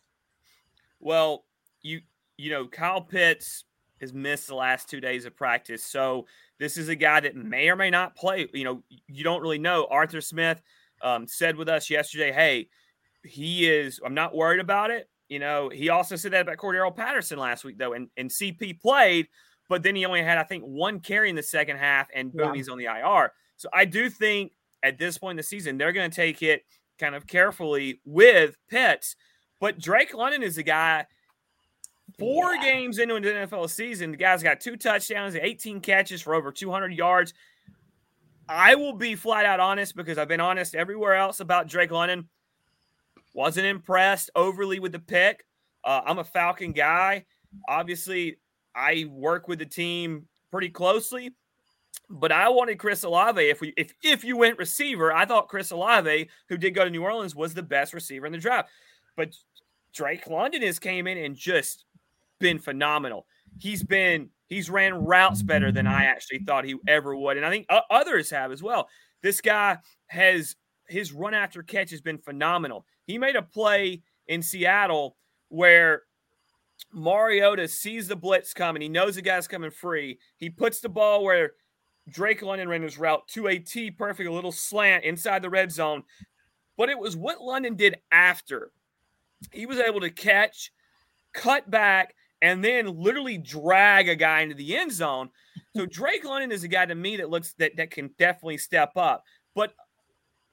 Well, 1.00 1.44
you 1.82 2.02
you 2.36 2.50
know, 2.50 2.68
Kyle 2.68 3.00
Pitts 3.00 3.64
has 4.00 4.12
missed 4.12 4.48
the 4.48 4.54
last 4.54 4.88
2 4.88 5.00
days 5.00 5.24
of 5.24 5.36
practice. 5.36 5.84
So 5.84 6.26
this 6.58 6.76
is 6.76 6.88
a 6.88 6.96
guy 6.96 7.20
that 7.20 7.36
may 7.36 7.68
or 7.68 7.76
may 7.76 7.90
not 7.90 8.16
play. 8.16 8.48
You 8.52 8.64
know, 8.64 8.82
you 9.08 9.24
don't 9.24 9.42
really 9.42 9.58
know. 9.58 9.86
Arthur 9.90 10.20
Smith 10.20 10.62
um, 11.02 11.26
said 11.26 11.56
with 11.56 11.68
us 11.68 11.90
yesterday, 11.90 12.32
hey, 12.32 12.68
he 13.24 13.68
is, 13.68 14.00
I'm 14.04 14.14
not 14.14 14.34
worried 14.34 14.60
about 14.60 14.90
it. 14.90 15.08
You 15.28 15.38
know, 15.38 15.68
he 15.70 15.88
also 15.88 16.16
said 16.16 16.32
that 16.32 16.42
about 16.42 16.58
Cordarrelle 16.58 16.94
Patterson 16.94 17.38
last 17.38 17.64
week, 17.64 17.78
though, 17.78 17.94
and, 17.94 18.08
and 18.16 18.28
CP 18.30 18.80
played, 18.80 19.28
but 19.68 19.82
then 19.82 19.96
he 19.96 20.04
only 20.04 20.22
had, 20.22 20.38
I 20.38 20.42
think, 20.42 20.64
one 20.64 21.00
carry 21.00 21.30
in 21.30 21.36
the 21.36 21.42
second 21.42 21.78
half, 21.78 22.08
and 22.14 22.32
boom, 22.32 22.48
yeah. 22.48 22.54
he's 22.54 22.68
on 22.68 22.78
the 22.78 22.84
IR. 22.84 23.32
So 23.56 23.68
I 23.72 23.86
do 23.86 24.10
think 24.10 24.52
at 24.82 24.98
this 24.98 25.16
point 25.16 25.32
in 25.32 25.36
the 25.38 25.42
season, 25.42 25.78
they're 25.78 25.92
going 25.92 26.10
to 26.10 26.14
take 26.14 26.42
it 26.42 26.64
kind 26.98 27.14
of 27.14 27.26
carefully 27.26 28.00
with 28.04 28.56
Pitts. 28.68 29.16
But 29.60 29.78
Drake 29.78 30.12
London 30.12 30.42
is 30.42 30.58
a 30.58 30.62
guy 30.62 31.06
Four 32.18 32.54
yeah. 32.54 32.62
games 32.62 32.98
into 32.98 33.16
an 33.16 33.24
NFL 33.24 33.68
season, 33.70 34.12
the 34.12 34.16
guy's 34.16 34.42
got 34.42 34.60
two 34.60 34.76
touchdowns, 34.76 35.34
18 35.34 35.80
catches 35.80 36.22
for 36.22 36.34
over 36.34 36.52
200 36.52 36.92
yards. 36.92 37.34
I 38.48 38.74
will 38.74 38.92
be 38.92 39.14
flat 39.14 39.46
out 39.46 39.60
honest 39.60 39.96
because 39.96 40.18
I've 40.18 40.28
been 40.28 40.40
honest 40.40 40.74
everywhere 40.74 41.14
else 41.14 41.40
about 41.40 41.66
Drake 41.66 41.90
London. 41.90 42.28
Wasn't 43.32 43.66
impressed 43.66 44.30
overly 44.36 44.78
with 44.78 44.92
the 44.92 44.98
pick. 44.98 45.44
Uh, 45.82 46.02
I'm 46.04 46.18
a 46.18 46.24
Falcon 46.24 46.72
guy. 46.72 47.24
Obviously, 47.68 48.36
I 48.74 49.06
work 49.08 49.48
with 49.48 49.58
the 49.58 49.66
team 49.66 50.26
pretty 50.50 50.68
closely, 50.68 51.32
but 52.08 52.32
I 52.32 52.48
wanted 52.48 52.78
Chris 52.78 53.02
Olave. 53.02 53.42
If 53.42 53.60
we 53.60 53.72
if 53.76 53.92
if 54.02 54.24
you 54.24 54.36
went 54.36 54.58
receiver, 54.58 55.12
I 55.12 55.24
thought 55.24 55.48
Chris 55.48 55.70
Olave, 55.70 56.28
who 56.48 56.56
did 56.56 56.74
go 56.74 56.84
to 56.84 56.90
New 56.90 57.02
Orleans, 57.02 57.34
was 57.34 57.54
the 57.54 57.62
best 57.62 57.92
receiver 57.92 58.26
in 58.26 58.32
the 58.32 58.38
draft. 58.38 58.68
But 59.16 59.34
Drake 59.92 60.26
London 60.26 60.62
has 60.62 60.78
came 60.78 61.06
in 61.06 61.18
and 61.18 61.36
just 61.36 61.84
been 62.38 62.58
phenomenal. 62.58 63.26
He's 63.58 63.82
been 63.82 64.30
he's 64.48 64.70
ran 64.70 64.94
routes 64.94 65.42
better 65.42 65.72
than 65.72 65.86
I 65.86 66.04
actually 66.04 66.40
thought 66.40 66.64
he 66.64 66.76
ever 66.86 67.16
would, 67.16 67.36
and 67.36 67.46
I 67.46 67.50
think 67.50 67.66
others 67.90 68.30
have 68.30 68.52
as 68.52 68.62
well. 68.62 68.88
This 69.22 69.40
guy 69.40 69.78
has 70.06 70.56
his 70.88 71.12
run 71.12 71.34
after 71.34 71.62
catch 71.62 71.90
has 71.90 72.00
been 72.00 72.18
phenomenal. 72.18 72.84
He 73.06 73.18
made 73.18 73.36
a 73.36 73.42
play 73.42 74.02
in 74.26 74.42
Seattle 74.42 75.16
where 75.48 76.02
Mariota 76.92 77.68
sees 77.68 78.08
the 78.08 78.16
blitz 78.16 78.52
coming. 78.52 78.82
He 78.82 78.88
knows 78.88 79.14
the 79.14 79.22
guy's 79.22 79.48
coming 79.48 79.70
free. 79.70 80.18
He 80.36 80.50
puts 80.50 80.80
the 80.80 80.88
ball 80.88 81.24
where 81.24 81.52
Drake 82.08 82.42
London 82.42 82.68
ran 82.68 82.82
his 82.82 82.98
route 82.98 83.26
to 83.28 83.48
a 83.48 83.58
T 83.58 83.90
perfect, 83.90 84.28
a 84.28 84.32
little 84.32 84.52
slant 84.52 85.04
inside 85.04 85.42
the 85.42 85.50
red 85.50 85.72
zone. 85.72 86.02
But 86.76 86.90
it 86.90 86.98
was 86.98 87.16
what 87.16 87.40
London 87.40 87.76
did 87.76 87.96
after. 88.10 88.72
He 89.52 89.66
was 89.66 89.78
able 89.78 90.00
to 90.00 90.10
catch, 90.10 90.72
cut 91.32 91.70
back, 91.70 92.14
and 92.44 92.62
then 92.62 92.98
literally 92.98 93.38
drag 93.38 94.06
a 94.10 94.14
guy 94.14 94.42
into 94.42 94.54
the 94.54 94.76
end 94.76 94.92
zone. 94.92 95.30
So 95.74 95.86
Drake 95.90 96.26
London 96.26 96.52
is 96.52 96.62
a 96.62 96.68
guy 96.68 96.84
to 96.84 96.94
me 96.94 97.16
that 97.16 97.30
looks 97.30 97.54
that 97.54 97.76
that 97.78 97.90
can 97.90 98.10
definitely 98.18 98.58
step 98.58 98.92
up. 98.96 99.24
But 99.54 99.72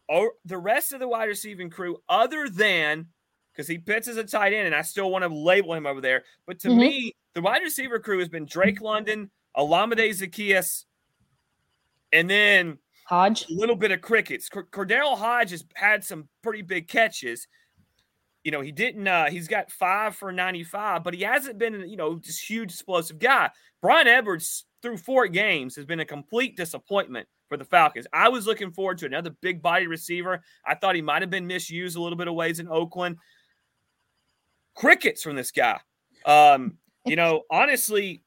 oh, 0.09 0.29
the 0.45 0.57
rest 0.57 0.93
of 0.93 1.01
the 1.01 1.07
wide 1.09 1.25
receiving 1.25 1.69
crew, 1.69 1.97
other 2.07 2.47
than 2.47 3.07
because 3.51 3.67
he 3.67 3.77
Pitts 3.77 4.07
as 4.07 4.15
a 4.15 4.23
tight 4.23 4.53
end, 4.53 4.67
and 4.67 4.75
I 4.75 4.83
still 4.83 5.11
want 5.11 5.25
to 5.25 5.35
label 5.35 5.73
him 5.73 5.85
over 5.85 5.99
there. 5.99 6.23
But 6.47 6.59
to 6.59 6.69
mm-hmm. 6.69 6.79
me, 6.79 7.15
the 7.35 7.41
wide 7.41 7.61
receiver 7.61 7.99
crew 7.99 8.19
has 8.19 8.29
been 8.29 8.45
Drake 8.45 8.79
London, 8.79 9.29
Olamide 9.57 10.11
Zaccheaus, 10.11 10.85
and 12.13 12.29
then 12.29 12.77
Hodge. 13.05 13.49
A 13.49 13.53
little 13.53 13.75
bit 13.75 13.91
of 13.91 13.99
crickets. 13.99 14.47
Cordero 14.47 15.17
Hodge 15.17 15.51
has 15.51 15.65
had 15.75 16.05
some 16.05 16.29
pretty 16.41 16.61
big 16.61 16.87
catches. 16.87 17.49
You 18.43 18.51
know, 18.51 18.61
he 18.61 18.71
didn't, 18.71 19.07
uh, 19.07 19.29
he's 19.29 19.47
got 19.47 19.71
five 19.71 20.15
for 20.15 20.31
95, 20.31 21.03
but 21.03 21.13
he 21.13 21.21
hasn't 21.21 21.57
been, 21.57 21.87
you 21.87 21.97
know, 21.97 22.15
this 22.15 22.39
huge 22.39 22.71
explosive 22.71 23.19
guy. 23.19 23.49
Bryan 23.81 24.07
Edwards, 24.07 24.65
through 24.81 24.97
four 24.97 25.27
games, 25.27 25.75
has 25.75 25.85
been 25.85 25.99
a 25.99 26.05
complete 26.05 26.57
disappointment 26.57 27.27
for 27.49 27.57
the 27.57 27.65
Falcons. 27.65 28.07
I 28.13 28.29
was 28.29 28.47
looking 28.47 28.71
forward 28.71 28.97
to 28.99 29.05
another 29.05 29.31
big 29.41 29.61
body 29.61 29.85
receiver. 29.85 30.41
I 30.65 30.73
thought 30.73 30.95
he 30.95 31.01
might 31.01 31.21
have 31.21 31.29
been 31.29 31.45
misused 31.45 31.97
a 31.97 32.01
little 32.01 32.17
bit 32.17 32.29
of 32.29 32.33
ways 32.33 32.59
in 32.59 32.69
Oakland. 32.69 33.17
Crickets 34.73 35.21
from 35.21 35.35
this 35.35 35.51
guy. 35.51 35.81
Um, 36.25 36.77
you 37.05 37.17
know, 37.17 37.41
honestly, 37.51 38.23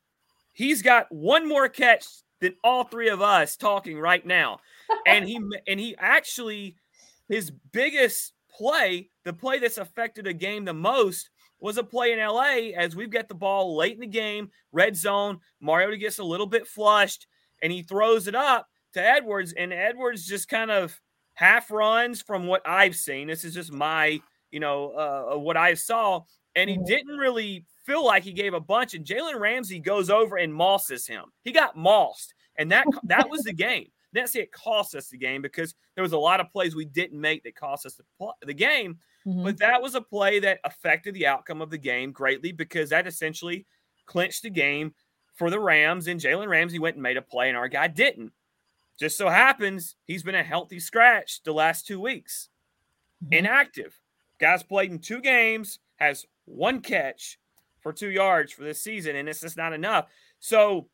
he's 0.52 0.82
got 0.82 1.10
one 1.10 1.48
more 1.48 1.70
catch 1.70 2.06
than 2.40 2.54
all 2.62 2.84
three 2.84 3.08
of 3.08 3.22
us 3.22 3.56
talking 3.56 3.98
right 3.98 4.24
now. 4.26 4.60
And 5.06 5.26
he 5.26 5.40
and 5.66 5.80
he 5.80 5.96
actually 5.98 6.76
his 7.30 7.50
biggest 7.72 8.33
play, 8.54 9.08
the 9.24 9.32
play 9.32 9.58
that's 9.58 9.78
affected 9.78 10.26
a 10.26 10.32
game 10.32 10.64
the 10.64 10.74
most 10.74 11.30
was 11.60 11.78
a 11.78 11.84
play 11.84 12.12
in 12.12 12.18
LA 12.18 12.76
as 12.76 12.94
we've 12.94 13.10
got 13.10 13.28
the 13.28 13.34
ball 13.34 13.76
late 13.76 13.94
in 13.94 14.00
the 14.00 14.06
game, 14.06 14.50
red 14.72 14.96
zone. 14.96 15.38
Mariota 15.60 15.96
gets 15.96 16.18
a 16.18 16.24
little 16.24 16.46
bit 16.46 16.66
flushed 16.66 17.26
and 17.62 17.72
he 17.72 17.82
throws 17.82 18.28
it 18.28 18.34
up 18.34 18.68
to 18.94 19.02
Edwards, 19.02 19.52
and 19.52 19.72
Edwards 19.72 20.26
just 20.26 20.48
kind 20.48 20.70
of 20.70 20.98
half 21.34 21.70
runs 21.70 22.22
from 22.22 22.46
what 22.46 22.62
I've 22.66 22.96
seen. 22.96 23.26
This 23.26 23.44
is 23.44 23.54
just 23.54 23.72
my, 23.72 24.20
you 24.50 24.60
know, 24.60 24.90
uh, 24.92 25.38
what 25.38 25.56
I 25.56 25.74
saw, 25.74 26.22
and 26.54 26.70
he 26.70 26.76
mm-hmm. 26.76 26.84
didn't 26.84 27.18
really 27.18 27.64
feel 27.84 28.04
like 28.04 28.22
he 28.22 28.32
gave 28.32 28.54
a 28.54 28.60
bunch. 28.60 28.94
And 28.94 29.04
Jalen 29.04 29.38
Ramsey 29.38 29.80
goes 29.80 30.10
over 30.10 30.36
and 30.36 30.54
mosses 30.54 31.06
him. 31.06 31.24
He 31.42 31.52
got 31.52 31.76
mossed, 31.76 32.34
and 32.56 32.70
that 32.70 32.86
that 33.04 33.28
was 33.28 33.42
the 33.42 33.52
game. 33.52 33.88
Didn't 34.14 34.30
say 34.30 34.40
it 34.40 34.52
cost 34.52 34.94
us 34.94 35.08
the 35.08 35.18
game 35.18 35.42
because 35.42 35.74
there 35.94 36.02
was 36.02 36.12
a 36.12 36.18
lot 36.18 36.40
of 36.40 36.50
plays 36.50 36.74
we 36.74 36.84
didn't 36.84 37.20
make 37.20 37.42
that 37.42 37.56
cost 37.56 37.84
us 37.84 37.94
the, 37.94 38.32
the 38.46 38.54
game. 38.54 38.98
Mm-hmm. 39.26 39.44
But 39.44 39.58
that 39.58 39.82
was 39.82 39.94
a 39.94 40.00
play 40.00 40.38
that 40.40 40.60
affected 40.64 41.14
the 41.14 41.26
outcome 41.26 41.60
of 41.60 41.70
the 41.70 41.78
game 41.78 42.12
greatly 42.12 42.52
because 42.52 42.90
that 42.90 43.06
essentially 43.06 43.66
clinched 44.06 44.42
the 44.42 44.50
game 44.50 44.94
for 45.34 45.50
the 45.50 45.60
Rams. 45.60 46.06
And 46.08 46.20
Jalen 46.20 46.48
Ramsey 46.48 46.78
went 46.78 46.96
and 46.96 47.02
made 47.02 47.16
a 47.16 47.22
play, 47.22 47.48
and 47.48 47.58
our 47.58 47.68
guy 47.68 47.88
didn't. 47.88 48.32
Just 48.98 49.18
so 49.18 49.28
happens 49.28 49.96
he's 50.04 50.22
been 50.22 50.36
a 50.36 50.42
healthy 50.42 50.78
scratch 50.78 51.42
the 51.42 51.52
last 51.52 51.86
two 51.86 52.00
weeks. 52.00 52.48
Mm-hmm. 53.24 53.34
Inactive. 53.34 53.98
Guy's 54.38 54.62
played 54.62 54.90
in 54.90 54.98
two 54.98 55.20
games, 55.20 55.78
has 55.96 56.26
one 56.44 56.80
catch, 56.80 57.38
for 57.84 57.92
two 57.92 58.10
yards 58.10 58.50
for 58.50 58.64
this 58.64 58.82
season, 58.82 59.14
and 59.14 59.28
it's 59.28 59.42
just 59.42 59.58
not 59.58 59.74
enough. 59.74 60.08
So 60.40 60.88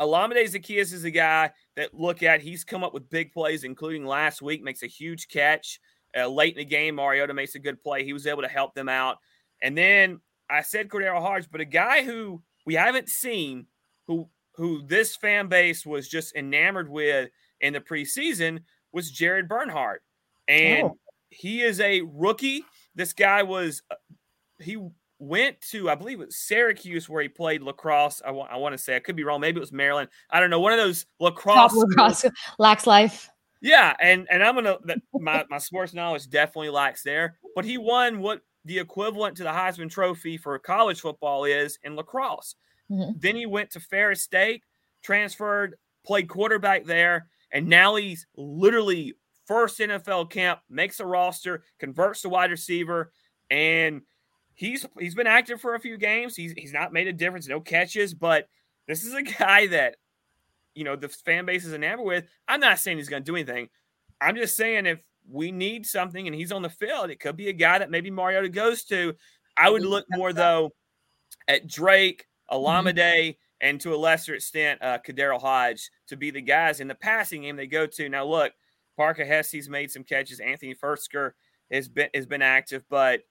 Olamide 0.00 0.44
Zaccheaus 0.44 0.92
is 0.92 1.04
a 1.04 1.10
guy 1.10 1.50
that 1.76 1.92
look 1.94 2.22
at. 2.22 2.40
He's 2.40 2.64
come 2.64 2.82
up 2.82 2.94
with 2.94 3.10
big 3.10 3.32
plays, 3.32 3.64
including 3.64 4.06
last 4.06 4.40
week, 4.40 4.62
makes 4.62 4.82
a 4.82 4.86
huge 4.86 5.28
catch. 5.28 5.78
Uh, 6.16 6.26
late 6.26 6.54
in 6.54 6.58
the 6.58 6.64
game, 6.64 6.96
Mariota 6.96 7.34
makes 7.34 7.54
a 7.54 7.60
good 7.60 7.82
play. 7.82 8.02
He 8.02 8.12
was 8.12 8.26
able 8.26 8.42
to 8.42 8.48
help 8.48 8.74
them 8.74 8.88
out. 8.88 9.18
And 9.62 9.76
then 9.76 10.20
I 10.48 10.62
said 10.62 10.88
Cordero 10.88 11.20
Hodge, 11.20 11.48
but 11.50 11.60
a 11.60 11.66
guy 11.66 12.02
who 12.02 12.42
we 12.66 12.74
haven't 12.74 13.08
seen, 13.08 13.66
who 14.06 14.28
who 14.56 14.82
this 14.86 15.16
fan 15.16 15.48
base 15.48 15.86
was 15.86 16.08
just 16.08 16.34
enamored 16.34 16.88
with 16.88 17.30
in 17.60 17.72
the 17.72 17.80
preseason, 17.80 18.60
was 18.92 19.10
Jared 19.10 19.48
Bernhardt. 19.48 20.02
And 20.48 20.88
oh. 20.88 20.98
he 21.30 21.62
is 21.62 21.78
a 21.80 22.00
rookie. 22.00 22.64
This 22.94 23.12
guy 23.12 23.42
was 23.42 23.82
uh, 23.90 23.96
he 24.58 24.78
went 25.20 25.60
to, 25.60 25.90
I 25.90 25.94
believe 25.94 26.20
it 26.20 26.26
was 26.26 26.36
Syracuse 26.36 27.08
where 27.08 27.22
he 27.22 27.28
played 27.28 27.62
lacrosse. 27.62 28.22
I, 28.24 28.30
I 28.30 28.56
want 28.56 28.72
to 28.72 28.78
say, 28.78 28.96
I 28.96 29.00
could 29.00 29.16
be 29.16 29.24
wrong. 29.24 29.40
Maybe 29.40 29.58
it 29.58 29.60
was 29.60 29.72
Maryland. 29.72 30.08
I 30.30 30.40
don't 30.40 30.50
know. 30.50 30.60
One 30.60 30.72
of 30.72 30.78
those 30.78 31.06
lacrosse. 31.20 31.72
Top 31.72 31.72
lacrosse 31.74 32.24
lacks 32.58 32.86
life. 32.86 33.30
Yeah. 33.60 33.94
And, 34.00 34.26
and 34.30 34.42
I'm 34.42 34.54
going 34.54 34.64
to, 34.64 35.00
my, 35.12 35.44
my 35.50 35.58
sports 35.58 35.92
knowledge 35.92 36.28
definitely 36.28 36.70
lacks 36.70 37.02
there. 37.02 37.36
But 37.54 37.66
he 37.66 37.76
won 37.76 38.20
what 38.20 38.40
the 38.64 38.78
equivalent 38.78 39.36
to 39.36 39.42
the 39.42 39.50
Heisman 39.50 39.90
Trophy 39.90 40.38
for 40.38 40.58
college 40.58 41.00
football 41.00 41.44
is 41.44 41.78
in 41.84 41.96
lacrosse. 41.96 42.56
Mm-hmm. 42.90 43.18
Then 43.18 43.36
he 43.36 43.46
went 43.46 43.70
to 43.70 43.80
Ferris 43.80 44.22
State, 44.22 44.62
transferred, 45.02 45.76
played 46.04 46.28
quarterback 46.28 46.84
there. 46.84 47.28
And 47.52 47.68
now 47.68 47.96
he's 47.96 48.26
literally 48.36 49.14
first 49.46 49.80
NFL 49.80 50.30
camp, 50.30 50.60
makes 50.70 51.00
a 51.00 51.06
roster, 51.06 51.64
converts 51.78 52.22
to 52.22 52.28
wide 52.28 52.50
receiver, 52.50 53.12
and 53.50 54.02
he's 54.60 54.84
he's 54.98 55.14
been 55.14 55.26
active 55.26 55.58
for 55.58 55.74
a 55.74 55.80
few 55.80 55.96
games. 55.96 56.36
He's 56.36 56.52
he's 56.52 56.72
not 56.72 56.92
made 56.92 57.06
a 57.06 57.14
difference, 57.14 57.48
no 57.48 57.60
catches, 57.60 58.12
but 58.12 58.46
this 58.86 59.04
is 59.04 59.14
a 59.14 59.22
guy 59.38 59.66
that 59.68 59.96
you 60.74 60.84
know 60.84 60.96
the 60.96 61.08
fan 61.08 61.46
base 61.46 61.64
is 61.64 61.72
enamored 61.72 62.06
with. 62.06 62.26
I'm 62.46 62.60
not 62.60 62.78
saying 62.78 62.98
he's 62.98 63.08
going 63.08 63.24
to 63.24 63.30
do 63.32 63.36
anything. 63.36 63.70
I'm 64.20 64.36
just 64.36 64.56
saying 64.56 64.84
if 64.84 65.00
we 65.28 65.50
need 65.50 65.86
something 65.86 66.26
and 66.26 66.36
he's 66.36 66.52
on 66.52 66.60
the 66.60 66.68
field, 66.68 67.10
it 67.10 67.20
could 67.20 67.36
be 67.36 67.48
a 67.48 67.54
guy 67.54 67.78
that 67.78 67.90
maybe 67.90 68.10
Mariota 68.10 68.50
goes 68.50 68.84
to. 68.84 69.14
I 69.56 69.70
would 69.70 69.84
look 69.84 70.04
more 70.10 70.32
though 70.34 70.72
at 71.48 71.66
Drake, 71.66 72.26
Olamide, 72.50 72.94
mm-hmm. 72.94 73.66
and 73.66 73.80
to 73.80 73.94
a 73.94 73.96
lesser 73.96 74.34
extent, 74.34 74.82
uh, 74.82 74.98
Cordero 74.98 75.40
Hodge 75.40 75.90
to 76.08 76.16
be 76.16 76.30
the 76.30 76.42
guys 76.42 76.80
in 76.80 76.88
the 76.88 76.94
passing 76.94 77.42
game 77.42 77.56
they 77.56 77.66
go 77.66 77.86
to. 77.86 78.08
Now, 78.10 78.26
look, 78.26 78.52
Parker 78.98 79.24
Hesse's 79.24 79.70
made 79.70 79.90
some 79.90 80.04
catches. 80.04 80.38
Anthony 80.38 80.74
Firkser 80.74 81.32
has 81.72 81.88
been 81.88 82.10
has 82.14 82.26
been 82.26 82.42
active, 82.42 82.84
but 82.90 83.22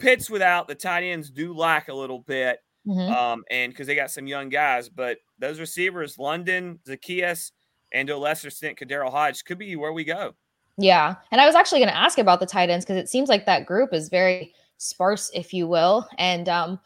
Pitts 0.00 0.30
without 0.30 0.66
the 0.66 0.74
tight 0.74 1.04
ends 1.04 1.30
do 1.30 1.54
lack 1.54 1.88
a 1.88 1.94
little 1.94 2.20
bit, 2.20 2.58
mm-hmm. 2.86 3.12
um, 3.12 3.44
and 3.50 3.72
because 3.72 3.86
they 3.86 3.94
got 3.94 4.10
some 4.10 4.26
young 4.26 4.48
guys, 4.48 4.88
but 4.88 5.18
those 5.38 5.60
receivers, 5.60 6.18
London, 6.18 6.80
Zaccheaus, 6.88 7.52
and 7.92 8.08
to 8.08 8.16
a 8.16 8.18
lesser 8.18 8.48
extent, 8.48 8.78
Cordero 8.78 9.10
Hodge, 9.10 9.44
could 9.44 9.58
be 9.58 9.76
where 9.76 9.92
we 9.92 10.04
go. 10.04 10.34
Yeah, 10.76 11.16
and 11.30 11.40
I 11.40 11.46
was 11.46 11.54
actually 11.54 11.80
going 11.80 11.90
to 11.90 11.96
ask 11.96 12.18
about 12.18 12.40
the 12.40 12.46
tight 12.46 12.70
ends 12.70 12.84
because 12.84 12.96
it 12.96 13.08
seems 13.08 13.28
like 13.28 13.46
that 13.46 13.66
group 13.66 13.92
is 13.92 14.08
very 14.08 14.54
sparse, 14.78 15.30
if 15.34 15.52
you 15.52 15.68
will, 15.68 16.08
and 16.18 16.48
um, 16.48 16.80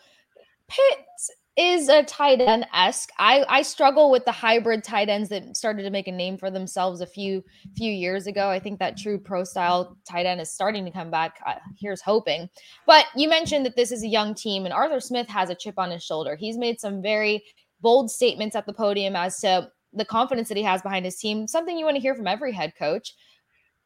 Pitts 0.69 1.31
is 1.57 1.89
a 1.89 2.03
tight 2.03 2.41
end 2.41 2.67
esque. 2.75 3.11
I 3.19 3.45
I 3.49 3.63
struggle 3.63 4.11
with 4.11 4.25
the 4.25 4.33
hybrid 4.33 4.83
tight 4.83 5.09
ends 5.09 5.29
that 5.29 5.57
started 5.57 5.85
to 5.85 5.91
make 5.91 6.09
a 6.09 6.13
name 6.13 6.37
for 6.37 6.51
themselves 6.51 7.01
a 7.01 7.07
few 7.07 7.45
few 7.77 7.93
years 7.93 8.27
ago. 8.27 8.49
I 8.51 8.59
think 8.59 8.79
that 8.81 8.97
true 8.97 9.19
pro 9.19 9.45
style 9.45 9.97
tight 10.09 10.27
end 10.27 10.41
is 10.41 10.51
starting 10.51 10.85
to 10.85 10.91
come 10.91 11.11
back. 11.11 11.41
Uh, 11.47 11.55
here's 11.79 12.03
hoping. 12.03 12.49
But 12.87 13.07
you 13.15 13.29
mentioned 13.29 13.65
that 13.67 13.77
this 13.77 13.93
is 13.93 14.03
a 14.03 14.09
young 14.09 14.35
team, 14.35 14.65
and 14.65 14.75
Arthur 14.75 15.01
Smith 15.01 15.29
has 15.29 15.51
a 15.51 15.55
chip 15.55 15.79
on 15.79 15.91
his 15.91 16.03
shoulder. 16.03 16.35
He's 16.35 16.59
made 16.59 16.81
some 16.81 17.01
very 17.01 17.45
bold 17.81 18.11
statements 18.11 18.57
at 18.57 18.67
the 18.67 18.73
podium 18.73 19.15
as 19.15 19.39
to 19.41 19.71
the 19.93 20.05
confidence 20.05 20.49
that 20.49 20.57
he 20.57 20.65
has 20.65 20.83
behind 20.83 21.05
his 21.05 21.17
team. 21.19 21.47
Something 21.47 21.79
you 21.79 21.85
want 21.85 21.97
to 21.97 22.03
hear 22.03 22.17
from 22.17 22.27
every 22.27 22.53
head 22.53 22.73
coach. 22.77 23.15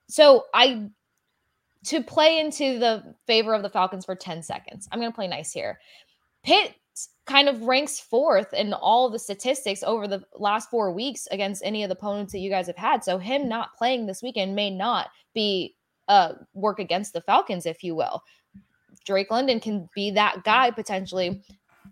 So 0.08 0.44
I 0.54 0.88
to 1.85 2.02
play 2.02 2.40
into 2.40 2.78
the 2.78 3.14
favor 3.26 3.54
of 3.54 3.62
the 3.62 3.70
Falcons 3.70 4.04
for 4.04 4.14
10 4.14 4.42
seconds. 4.42 4.88
I'm 4.90 4.99
going 4.99 5.11
to 5.11 5.14
play 5.14 5.28
nice 5.28 5.52
here. 5.52 5.78
Pitt 6.42 6.75
kind 7.26 7.49
of 7.49 7.62
ranks 7.62 8.00
fourth 8.00 8.52
in 8.54 8.73
all 8.73 9.11
the 9.11 9.18
statistics 9.18 9.83
over 9.83 10.09
the 10.09 10.25
last 10.35 10.71
four 10.71 10.92
weeks 10.92 11.28
against 11.30 11.62
any 11.64 11.83
of 11.83 11.90
the 11.90 11.97
opponents 11.97 12.33
that 12.33 12.38
you 12.38 12.50
guys 12.50 12.66
have 12.66 12.76
had. 12.76 13.04
So 13.04 13.18
him 13.18 13.49
not 13.49 13.76
playing 13.76 14.07
this 14.07 14.23
weekend 14.23 14.54
may 14.57 14.71
not 14.71 15.09
be 15.35 15.75
uh 16.09 16.33
work 16.54 16.78
against 16.78 17.12
the 17.12 17.21
Falcons, 17.21 17.66
if 17.66 17.85
you 17.85 17.95
will. 17.95 18.23
Drake 19.04 19.30
London 19.30 19.61
can 19.61 19.88
be 19.95 20.11
that 20.12 20.42
guy 20.45 20.71
potentially. 20.71 21.42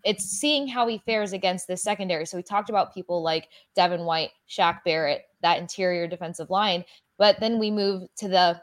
It's 0.04 0.24
seeing 0.24 0.66
how 0.68 0.86
he 0.86 0.98
fares 1.06 1.32
against 1.32 1.66
the 1.66 1.76
secondary. 1.76 2.26
So 2.26 2.36
we 2.36 2.42
talked 2.42 2.70
about 2.70 2.94
people 2.94 3.22
like 3.22 3.48
Devin 3.74 4.04
White, 4.04 4.30
Shaq 4.48 4.84
Barrett, 4.84 5.22
that 5.42 5.58
interior 5.58 6.06
defensive 6.06 6.50
line. 6.50 6.84
But 7.18 7.40
then 7.40 7.58
we 7.58 7.70
move 7.70 8.08
to 8.18 8.28
the 8.28 8.60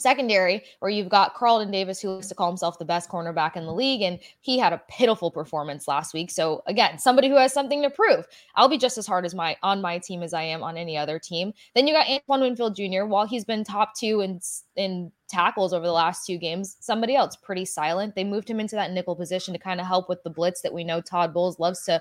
secondary 0.00 0.64
where 0.80 0.90
you've 0.90 1.08
got 1.08 1.34
Carlton 1.34 1.70
Davis, 1.70 2.00
who 2.00 2.10
likes 2.10 2.28
to 2.28 2.34
call 2.34 2.48
himself 2.48 2.78
the 2.78 2.84
best 2.84 3.10
cornerback 3.10 3.56
in 3.56 3.66
the 3.66 3.72
league, 3.72 4.02
and 4.02 4.18
he 4.40 4.58
had 4.58 4.72
a 4.72 4.82
pitiful 4.88 5.30
performance 5.30 5.88
last 5.88 6.14
week. 6.14 6.30
So 6.30 6.62
again, 6.66 6.98
somebody 6.98 7.28
who 7.28 7.36
has 7.36 7.52
something 7.52 7.82
to 7.82 7.90
prove. 7.90 8.26
I'll 8.54 8.68
be 8.68 8.78
just 8.78 8.98
as 8.98 9.06
hard 9.06 9.24
as 9.24 9.34
my 9.34 9.56
on 9.62 9.80
my 9.80 9.98
team 9.98 10.22
as 10.22 10.32
I 10.32 10.42
am 10.42 10.62
on 10.62 10.76
any 10.76 10.96
other 10.96 11.18
team. 11.18 11.52
Then 11.74 11.86
you 11.86 11.94
got 11.94 12.08
Antoine 12.08 12.40
Winfield 12.40 12.76
Jr. 12.76 13.04
While 13.04 13.26
he's 13.26 13.44
been 13.44 13.64
top 13.64 13.96
two 13.96 14.20
in 14.20 14.40
in 14.76 15.12
tackles 15.28 15.72
over 15.72 15.86
the 15.86 15.92
last 15.92 16.26
two 16.26 16.38
games, 16.38 16.76
somebody 16.80 17.14
else 17.14 17.36
pretty 17.36 17.64
silent. 17.64 18.14
They 18.14 18.24
moved 18.24 18.48
him 18.48 18.60
into 18.60 18.76
that 18.76 18.92
nickel 18.92 19.16
position 19.16 19.52
to 19.54 19.60
kind 19.60 19.80
of 19.80 19.86
help 19.86 20.08
with 20.08 20.22
the 20.22 20.30
blitz 20.30 20.62
that 20.62 20.72
we 20.72 20.84
know 20.84 21.00
Todd 21.00 21.34
Bowles 21.34 21.58
loves 21.58 21.84
to 21.84 22.00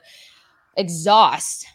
exhaust 0.77 1.65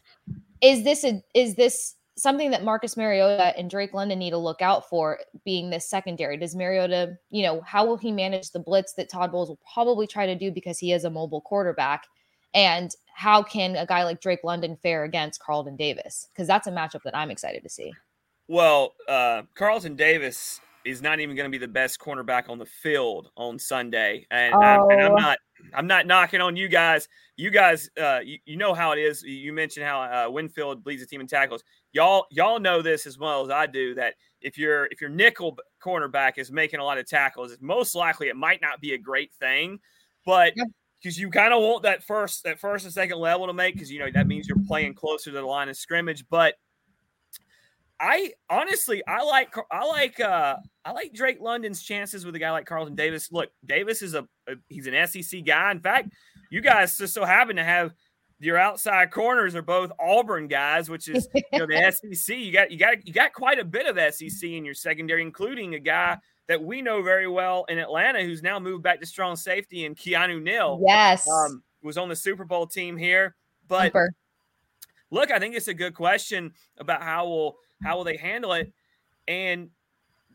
is 0.63 0.85
this 0.85 1.05
a 1.05 1.23
is 1.35 1.57
this 1.57 1.97
something 2.23 2.53
that 2.53 2.63
Marcus 2.63 2.97
Mariota 2.97 3.53
and 3.59 3.69
Drake 3.69 3.93
London 3.93 4.21
need 4.21 4.31
to 4.31 4.39
look 4.39 4.63
out 4.63 4.89
for 4.89 5.19
being 5.45 5.71
this 5.71 5.91
secondary? 5.91 6.37
Does 6.37 6.55
Mariota, 6.55 7.19
you 7.31 7.43
know, 7.43 7.61
how 7.63 7.85
will 7.85 7.97
he 7.97 8.13
manage 8.13 8.53
the 8.53 8.61
blitz 8.61 8.93
that 8.95 9.09
Todd 9.09 9.33
Bowles 9.33 9.49
will 9.49 9.59
probably 9.75 10.07
try 10.07 10.25
to 10.27 10.37
do 10.37 10.53
because 10.53 10.79
he 10.79 10.93
is 10.93 11.03
a 11.05 11.11
mobile 11.11 11.41
quarterback? 11.41 12.07
And 12.55 12.95
how 13.13 13.43
can 13.43 13.75
a 13.75 13.85
guy 13.85 14.05
like 14.05 14.21
Drake 14.21 14.45
London 14.45 14.77
fare 14.77 15.03
against 15.03 15.43
Carlton 15.43 15.77
Davis? 15.77 16.29
Because 16.33 16.47
that's 16.47 16.69
a 16.69 16.71
matchup 16.71 17.03
that 17.03 17.17
I'm 17.17 17.31
excited 17.31 17.65
to 17.65 17.69
see. 17.69 17.93
Well, 18.47 18.95
uh, 19.09 19.43
Carlton 19.55 19.97
Davis 19.97 20.61
is 20.85 21.03
not 21.03 21.19
even 21.19 21.35
going 21.35 21.51
to 21.51 21.51
be 21.51 21.59
the 21.59 21.73
best 21.73 21.99
cornerback 21.99 22.49
on 22.49 22.59
the 22.59 22.67
field 22.67 23.31
on 23.37 23.59
Sunday, 23.59 24.27
and, 24.31 24.55
oh. 24.55 24.61
I'm, 24.61 24.91
and 24.91 25.01
I'm, 25.01 25.13
oh. 25.13 25.17
not. 25.17 25.39
I'm 25.75 25.87
not 25.87 26.07
knocking 26.07 26.41
on 26.41 26.57
you 26.57 26.69
guys. 26.69 27.09
You 27.37 27.51
guys, 27.51 27.91
uh, 28.01 28.21
you, 28.25 28.39
you, 28.45 28.57
know 28.57 28.75
how 28.75 28.93
it 28.93 28.99
is. 28.99 29.23
You 29.23 29.53
mentioned 29.53 29.87
how 29.87 30.03
uh, 30.03 30.31
Winfield 30.31 30.85
leads 30.87 31.03
the 31.03 31.07
team 31.07 31.21
in 31.21 31.27
tackles. 31.27 31.63
Y'all, 31.93 32.27
y'all 32.31 32.61
know 32.61 32.83
this 32.83 33.07
as 33.07 33.19
well 33.19 33.43
as 33.43 33.51
I 33.51 33.67
do. 33.67 33.95
That 33.95 34.15
if 34.41 34.59
your 34.59 34.87
if 34.87 35.01
your 35.01 35.11
nickel 35.11 35.59
cornerback 35.83 36.39
is 36.39 36.53
making 36.53 36.81
a 36.81 36.85
lot 36.85 36.99
of 36.99 37.07
tackles, 37.07 37.53
it's 37.53 37.63
most 37.63 37.95
likely 37.95 38.29
it 38.29 38.37
might 38.37 38.61
not 38.61 38.81
be 38.81 38.95
a 38.95 38.99
great 38.99 39.33
thing, 39.35 39.79
but. 40.25 40.55
Because 41.03 41.19
you 41.19 41.31
kind 41.31 41.53
of 41.53 41.61
want 41.61 41.83
that 41.83 42.05
first, 42.05 42.45
that 42.45 42.61
first 42.61 42.85
and 42.85 42.95
second 42.95 43.19
level 43.19 43.49
to 43.49 43.53
make, 43.53 43.75
because 43.75 43.91
you 43.91 43.99
know 43.99 44.09
that 44.15 44.29
means 44.29 44.47
you're 44.47 44.57
playing 44.69 44.95
closer 44.95 45.33
to 45.33 45.37
the 45.37 45.43
line 45.43 45.69
of 45.69 45.77
scrimmage. 45.77 46.25
But 46.31 46.55
I 48.03 48.33
honestly, 48.51 49.01
I 49.07 49.23
like, 49.23 49.55
I 49.71 49.87
like, 49.87 50.19
uh, 50.19 50.57
I 50.85 50.91
like 50.91 51.13
Drake 51.13 51.39
London's 51.41 51.85
chances 51.85 52.27
with 52.27 52.35
a 52.35 52.39
guy 52.41 52.51
like 52.51 52.67
Carlton 52.67 52.97
Davis. 52.97 53.31
Look, 53.31 53.51
Davis 53.65 54.03
is 54.03 54.15
a, 54.15 54.27
a 54.49 54.55
he's 54.69 54.89
an 54.89 55.07
SEC 55.07 55.45
guy. 55.47 55.71
In 55.71 55.79
fact, 55.79 56.11
you 56.51 56.61
guys 56.61 56.99
just 56.99 57.15
so 57.15 57.25
happen 57.25 57.55
to 57.57 57.65
have 57.65 57.95
your 58.41 58.59
outside 58.59 59.13
corners 59.13 59.55
are 59.55 59.63
both 59.63 59.93
Auburn 60.01 60.49
guys, 60.49 60.91
which 60.91 61.09
is 61.09 61.29
you 61.33 61.61
know 61.61 61.67
the 61.67 61.93
SEC. 62.13 62.37
You 62.37 62.53
got 62.53 62.73
you 62.73 62.79
got 62.79 63.07
you 63.07 63.13
got 63.13 63.33
quite 63.33 63.61
a 63.61 63.65
bit 63.65 63.87
of 63.87 64.15
SEC 64.15 64.51
in 64.51 64.65
your 64.65 64.75
secondary, 64.75 65.23
including 65.23 65.77
a 65.77 65.79
guy 65.79 66.19
that 66.49 66.61
we 66.61 66.83
know 66.83 67.03
very 67.03 67.29
well 67.29 67.65
in 67.69 67.79
Atlanta, 67.79 68.25
who's 68.25 68.43
now 68.43 68.59
moved 68.59 68.83
back 68.83 68.99
to 69.01 69.07
strong 69.07 69.37
safety, 69.37 69.85
and 69.87 69.97
Keanu 69.97 70.43
Neal. 70.43 70.83
Yes, 70.85 71.29
um, 71.29 71.63
was 71.85 71.97
on 71.97 72.09
the 72.09 72.17
Super 72.17 72.45
Bowl 72.45 72.67
team 72.67 72.97
here. 72.97 73.37
But 73.69 73.87
Super. 73.87 74.13
look, 75.13 75.31
I 75.31 75.39
think 75.39 75.55
it's 75.55 75.69
a 75.69 75.75
good 75.75 75.95
question 75.95 76.53
about 76.79 77.03
how 77.03 77.29
we'll 77.29 77.57
how 77.83 77.97
will 77.97 78.05
they 78.05 78.17
handle 78.17 78.53
it? 78.53 78.73
And 79.29 79.71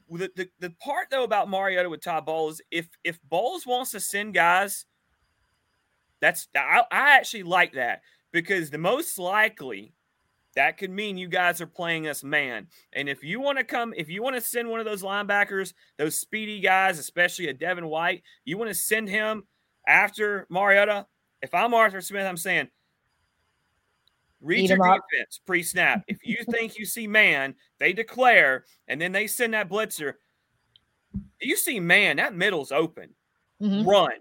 the, 0.09 0.31
the, 0.35 0.49
the 0.59 0.69
part 0.71 1.07
though 1.11 1.23
about 1.23 1.49
Mariota 1.49 1.89
with 1.89 2.01
Todd 2.01 2.25
Bowles, 2.25 2.61
if 2.71 2.87
if 3.03 3.19
Bowles 3.23 3.65
wants 3.65 3.91
to 3.91 3.99
send 3.99 4.33
guys, 4.33 4.85
that's 6.21 6.47
I, 6.55 6.83
I 6.91 7.17
actually 7.17 7.43
like 7.43 7.73
that 7.73 8.01
because 8.31 8.69
the 8.69 8.77
most 8.77 9.17
likely 9.19 9.93
that 10.55 10.77
could 10.79 10.89
mean 10.89 11.17
you 11.17 11.27
guys 11.27 11.61
are 11.61 11.67
playing 11.67 12.07
us 12.07 12.23
man. 12.23 12.67
And 12.91 13.07
if 13.07 13.23
you 13.23 13.39
want 13.39 13.59
to 13.59 13.63
come, 13.63 13.93
if 13.95 14.09
you 14.09 14.23
want 14.23 14.35
to 14.35 14.41
send 14.41 14.67
one 14.67 14.79
of 14.79 14.87
those 14.87 15.03
linebackers, 15.03 15.73
those 15.99 16.19
speedy 16.19 16.59
guys, 16.59 16.97
especially 16.97 17.47
a 17.47 17.53
Devin 17.53 17.85
White, 17.85 18.23
you 18.43 18.57
want 18.57 18.69
to 18.71 18.73
send 18.73 19.07
him 19.07 19.43
after 19.87 20.47
Mariota. 20.49 21.05
If 21.43 21.53
I'm 21.53 21.75
Arthur 21.75 22.01
Smith, 22.01 22.25
I'm 22.25 22.37
saying 22.37 22.69
Read 24.41 24.69
your 24.69 24.77
defense 24.77 25.39
pre 25.45 25.63
snap. 25.63 26.03
If 26.07 26.19
you 26.23 26.37
think 26.51 26.77
you 26.77 26.85
see 26.85 27.07
man, 27.07 27.55
they 27.79 27.93
declare, 27.93 28.65
and 28.87 29.01
then 29.01 29.11
they 29.11 29.27
send 29.27 29.53
that 29.53 29.69
blitzer. 29.69 30.13
You 31.41 31.55
see 31.55 31.79
man, 31.79 32.17
that 32.17 32.35
middle's 32.35 32.71
open. 32.71 33.09
Mm-hmm. 33.61 33.87
Run. 33.87 34.11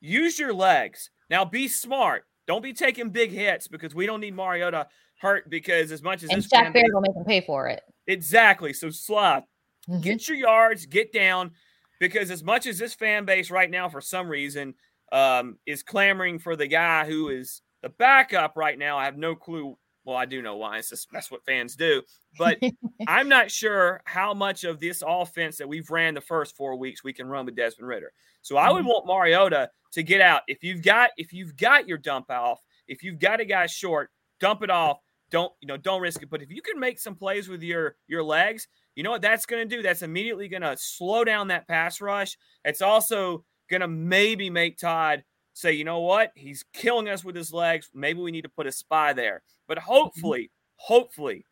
Use 0.00 0.38
your 0.38 0.52
legs. 0.52 1.10
Now 1.30 1.44
be 1.44 1.68
smart. 1.68 2.24
Don't 2.46 2.62
be 2.62 2.72
taking 2.72 3.10
big 3.10 3.30
hits 3.30 3.68
because 3.68 3.94
we 3.94 4.04
don't 4.04 4.20
need 4.20 4.34
Mariota 4.34 4.88
hurt 5.20 5.48
because 5.48 5.92
as 5.92 6.02
much 6.02 6.22
as 6.22 6.30
and 6.30 6.38
this 6.38 6.48
Shaq 6.48 6.72
Barrett 6.72 6.92
will 6.92 7.00
make 7.00 7.16
him 7.16 7.24
pay 7.24 7.40
for 7.40 7.68
it. 7.68 7.82
Exactly. 8.06 8.72
So 8.72 8.90
slide. 8.90 9.44
Mm-hmm. 9.88 10.00
Get 10.00 10.28
your 10.28 10.36
yards, 10.36 10.86
get 10.86 11.12
down, 11.12 11.52
because 11.98 12.30
as 12.30 12.44
much 12.44 12.66
as 12.66 12.78
this 12.78 12.94
fan 12.94 13.24
base 13.24 13.50
right 13.50 13.70
now, 13.70 13.88
for 13.88 14.00
some 14.00 14.28
reason, 14.28 14.74
um, 15.12 15.58
is 15.66 15.82
clamoring 15.82 16.38
for 16.38 16.56
the 16.56 16.66
guy 16.66 17.04
who 17.04 17.28
is 17.28 17.62
the 17.82 17.88
backup 17.88 18.56
right 18.56 18.78
now, 18.78 18.98
I 18.98 19.04
have 19.04 19.16
no 19.16 19.34
clue. 19.34 19.76
Well, 20.04 20.16
I 20.16 20.26
do 20.26 20.42
know 20.42 20.56
why. 20.56 20.78
It's 20.78 20.90
just 20.90 21.08
that's 21.12 21.30
what 21.30 21.44
fans 21.44 21.76
do. 21.76 22.02
But 22.38 22.58
I'm 23.06 23.28
not 23.28 23.50
sure 23.50 24.00
how 24.04 24.34
much 24.34 24.64
of 24.64 24.80
this 24.80 25.02
offense 25.06 25.58
that 25.58 25.68
we've 25.68 25.90
ran 25.90 26.14
the 26.14 26.20
first 26.20 26.56
four 26.56 26.76
weeks 26.76 27.04
we 27.04 27.12
can 27.12 27.28
run 27.28 27.46
with 27.46 27.56
Desmond 27.56 27.88
Ridder. 27.88 28.12
So 28.42 28.56
I 28.56 28.70
would 28.70 28.80
mm-hmm. 28.80 28.88
want 28.88 29.06
Mariota 29.06 29.70
to 29.92 30.02
get 30.02 30.20
out. 30.20 30.42
If 30.48 30.64
you've 30.64 30.82
got 30.82 31.10
if 31.16 31.32
you've 31.32 31.56
got 31.56 31.86
your 31.86 31.98
dump 31.98 32.30
off, 32.30 32.60
if 32.88 33.02
you've 33.02 33.20
got 33.20 33.40
a 33.40 33.44
guy 33.44 33.66
short, 33.66 34.10
dump 34.40 34.62
it 34.62 34.70
off. 34.70 34.98
Don't 35.30 35.52
you 35.60 35.68
know? 35.68 35.76
Don't 35.76 36.02
risk 36.02 36.22
it. 36.22 36.30
But 36.30 36.42
if 36.42 36.50
you 36.50 36.62
can 36.62 36.78
make 36.78 36.98
some 36.98 37.14
plays 37.14 37.48
with 37.48 37.62
your 37.62 37.96
your 38.08 38.22
legs, 38.22 38.66
you 38.94 39.02
know 39.02 39.10
what 39.10 39.22
that's 39.22 39.46
going 39.46 39.66
to 39.68 39.76
do? 39.76 39.82
That's 39.82 40.02
immediately 40.02 40.48
going 40.48 40.62
to 40.62 40.76
slow 40.78 41.24
down 41.24 41.48
that 41.48 41.68
pass 41.68 42.00
rush. 42.00 42.36
It's 42.64 42.82
also 42.82 43.44
going 43.70 43.80
to 43.80 43.88
maybe 43.88 44.50
make 44.50 44.78
Todd 44.78 45.24
say, 45.54 45.72
you 45.72 45.84
know 45.84 46.00
what, 46.00 46.32
he's 46.34 46.64
killing 46.72 47.08
us 47.08 47.24
with 47.24 47.36
his 47.36 47.52
legs. 47.52 47.90
Maybe 47.94 48.20
we 48.20 48.30
need 48.30 48.42
to 48.42 48.48
put 48.48 48.66
a 48.66 48.72
spy 48.72 49.12
there. 49.12 49.42
But 49.68 49.78
mm-hmm. 49.78 49.92
hopefully, 49.92 50.50
hopefully, 50.76 51.44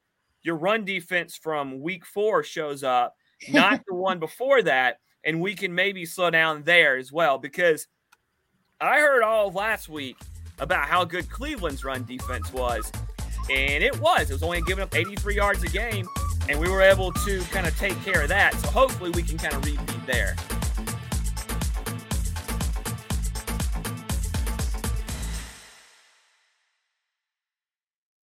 your 0.43 0.57
run 0.57 0.85
defense 0.85 1.37
from 1.37 1.81
week 1.81 2.07
four 2.07 2.43
shows 2.43 2.83
up, 2.83 3.15
not 3.51 3.83
the 3.87 3.95
one 3.95 4.19
before 4.21 4.63
that, 4.63 4.99
and 5.25 5.41
we 5.41 5.55
can 5.55 5.75
maybe 5.75 6.07
slow 6.07 6.31
down 6.31 6.63
there 6.63 6.97
as 6.97 7.13
well. 7.13 7.39
Because 7.39 7.87
I 8.81 9.01
heard 9.01 9.23
all 9.23 9.49
of 9.49 9.55
last 9.55 9.89
week 9.89 10.17
about 10.59 10.87
how 10.87 11.05
good 11.05 11.29
Cleveland's 11.31 11.85
run 11.85 12.05
defense 12.05 12.53
was, 12.53 12.91
and 13.51 13.83
it 13.83 13.99
was. 14.01 14.31
It 14.31 14.35
was 14.35 14.43
only 14.43 14.63
giving 14.63 14.83
up 14.83 14.95
83 14.95 15.37
yards 15.37 15.63
a 15.63 15.69
game, 15.69 16.09
and 16.49 16.59
we 16.59 16.69
were 16.69 16.83
able 16.83 17.13
to 17.13 17.41
kind 17.45 17.67
of 17.67 17.77
take 17.79 18.01
care 18.03 18.23
of 18.23 18.29
that. 18.29 18.55
So 18.55 18.69
hopefully, 18.69 19.11
we 19.11 19.23
can 19.23 19.37
kind 19.37 19.55
of 19.55 19.65
repeat 19.65 20.07
there. 20.07 20.37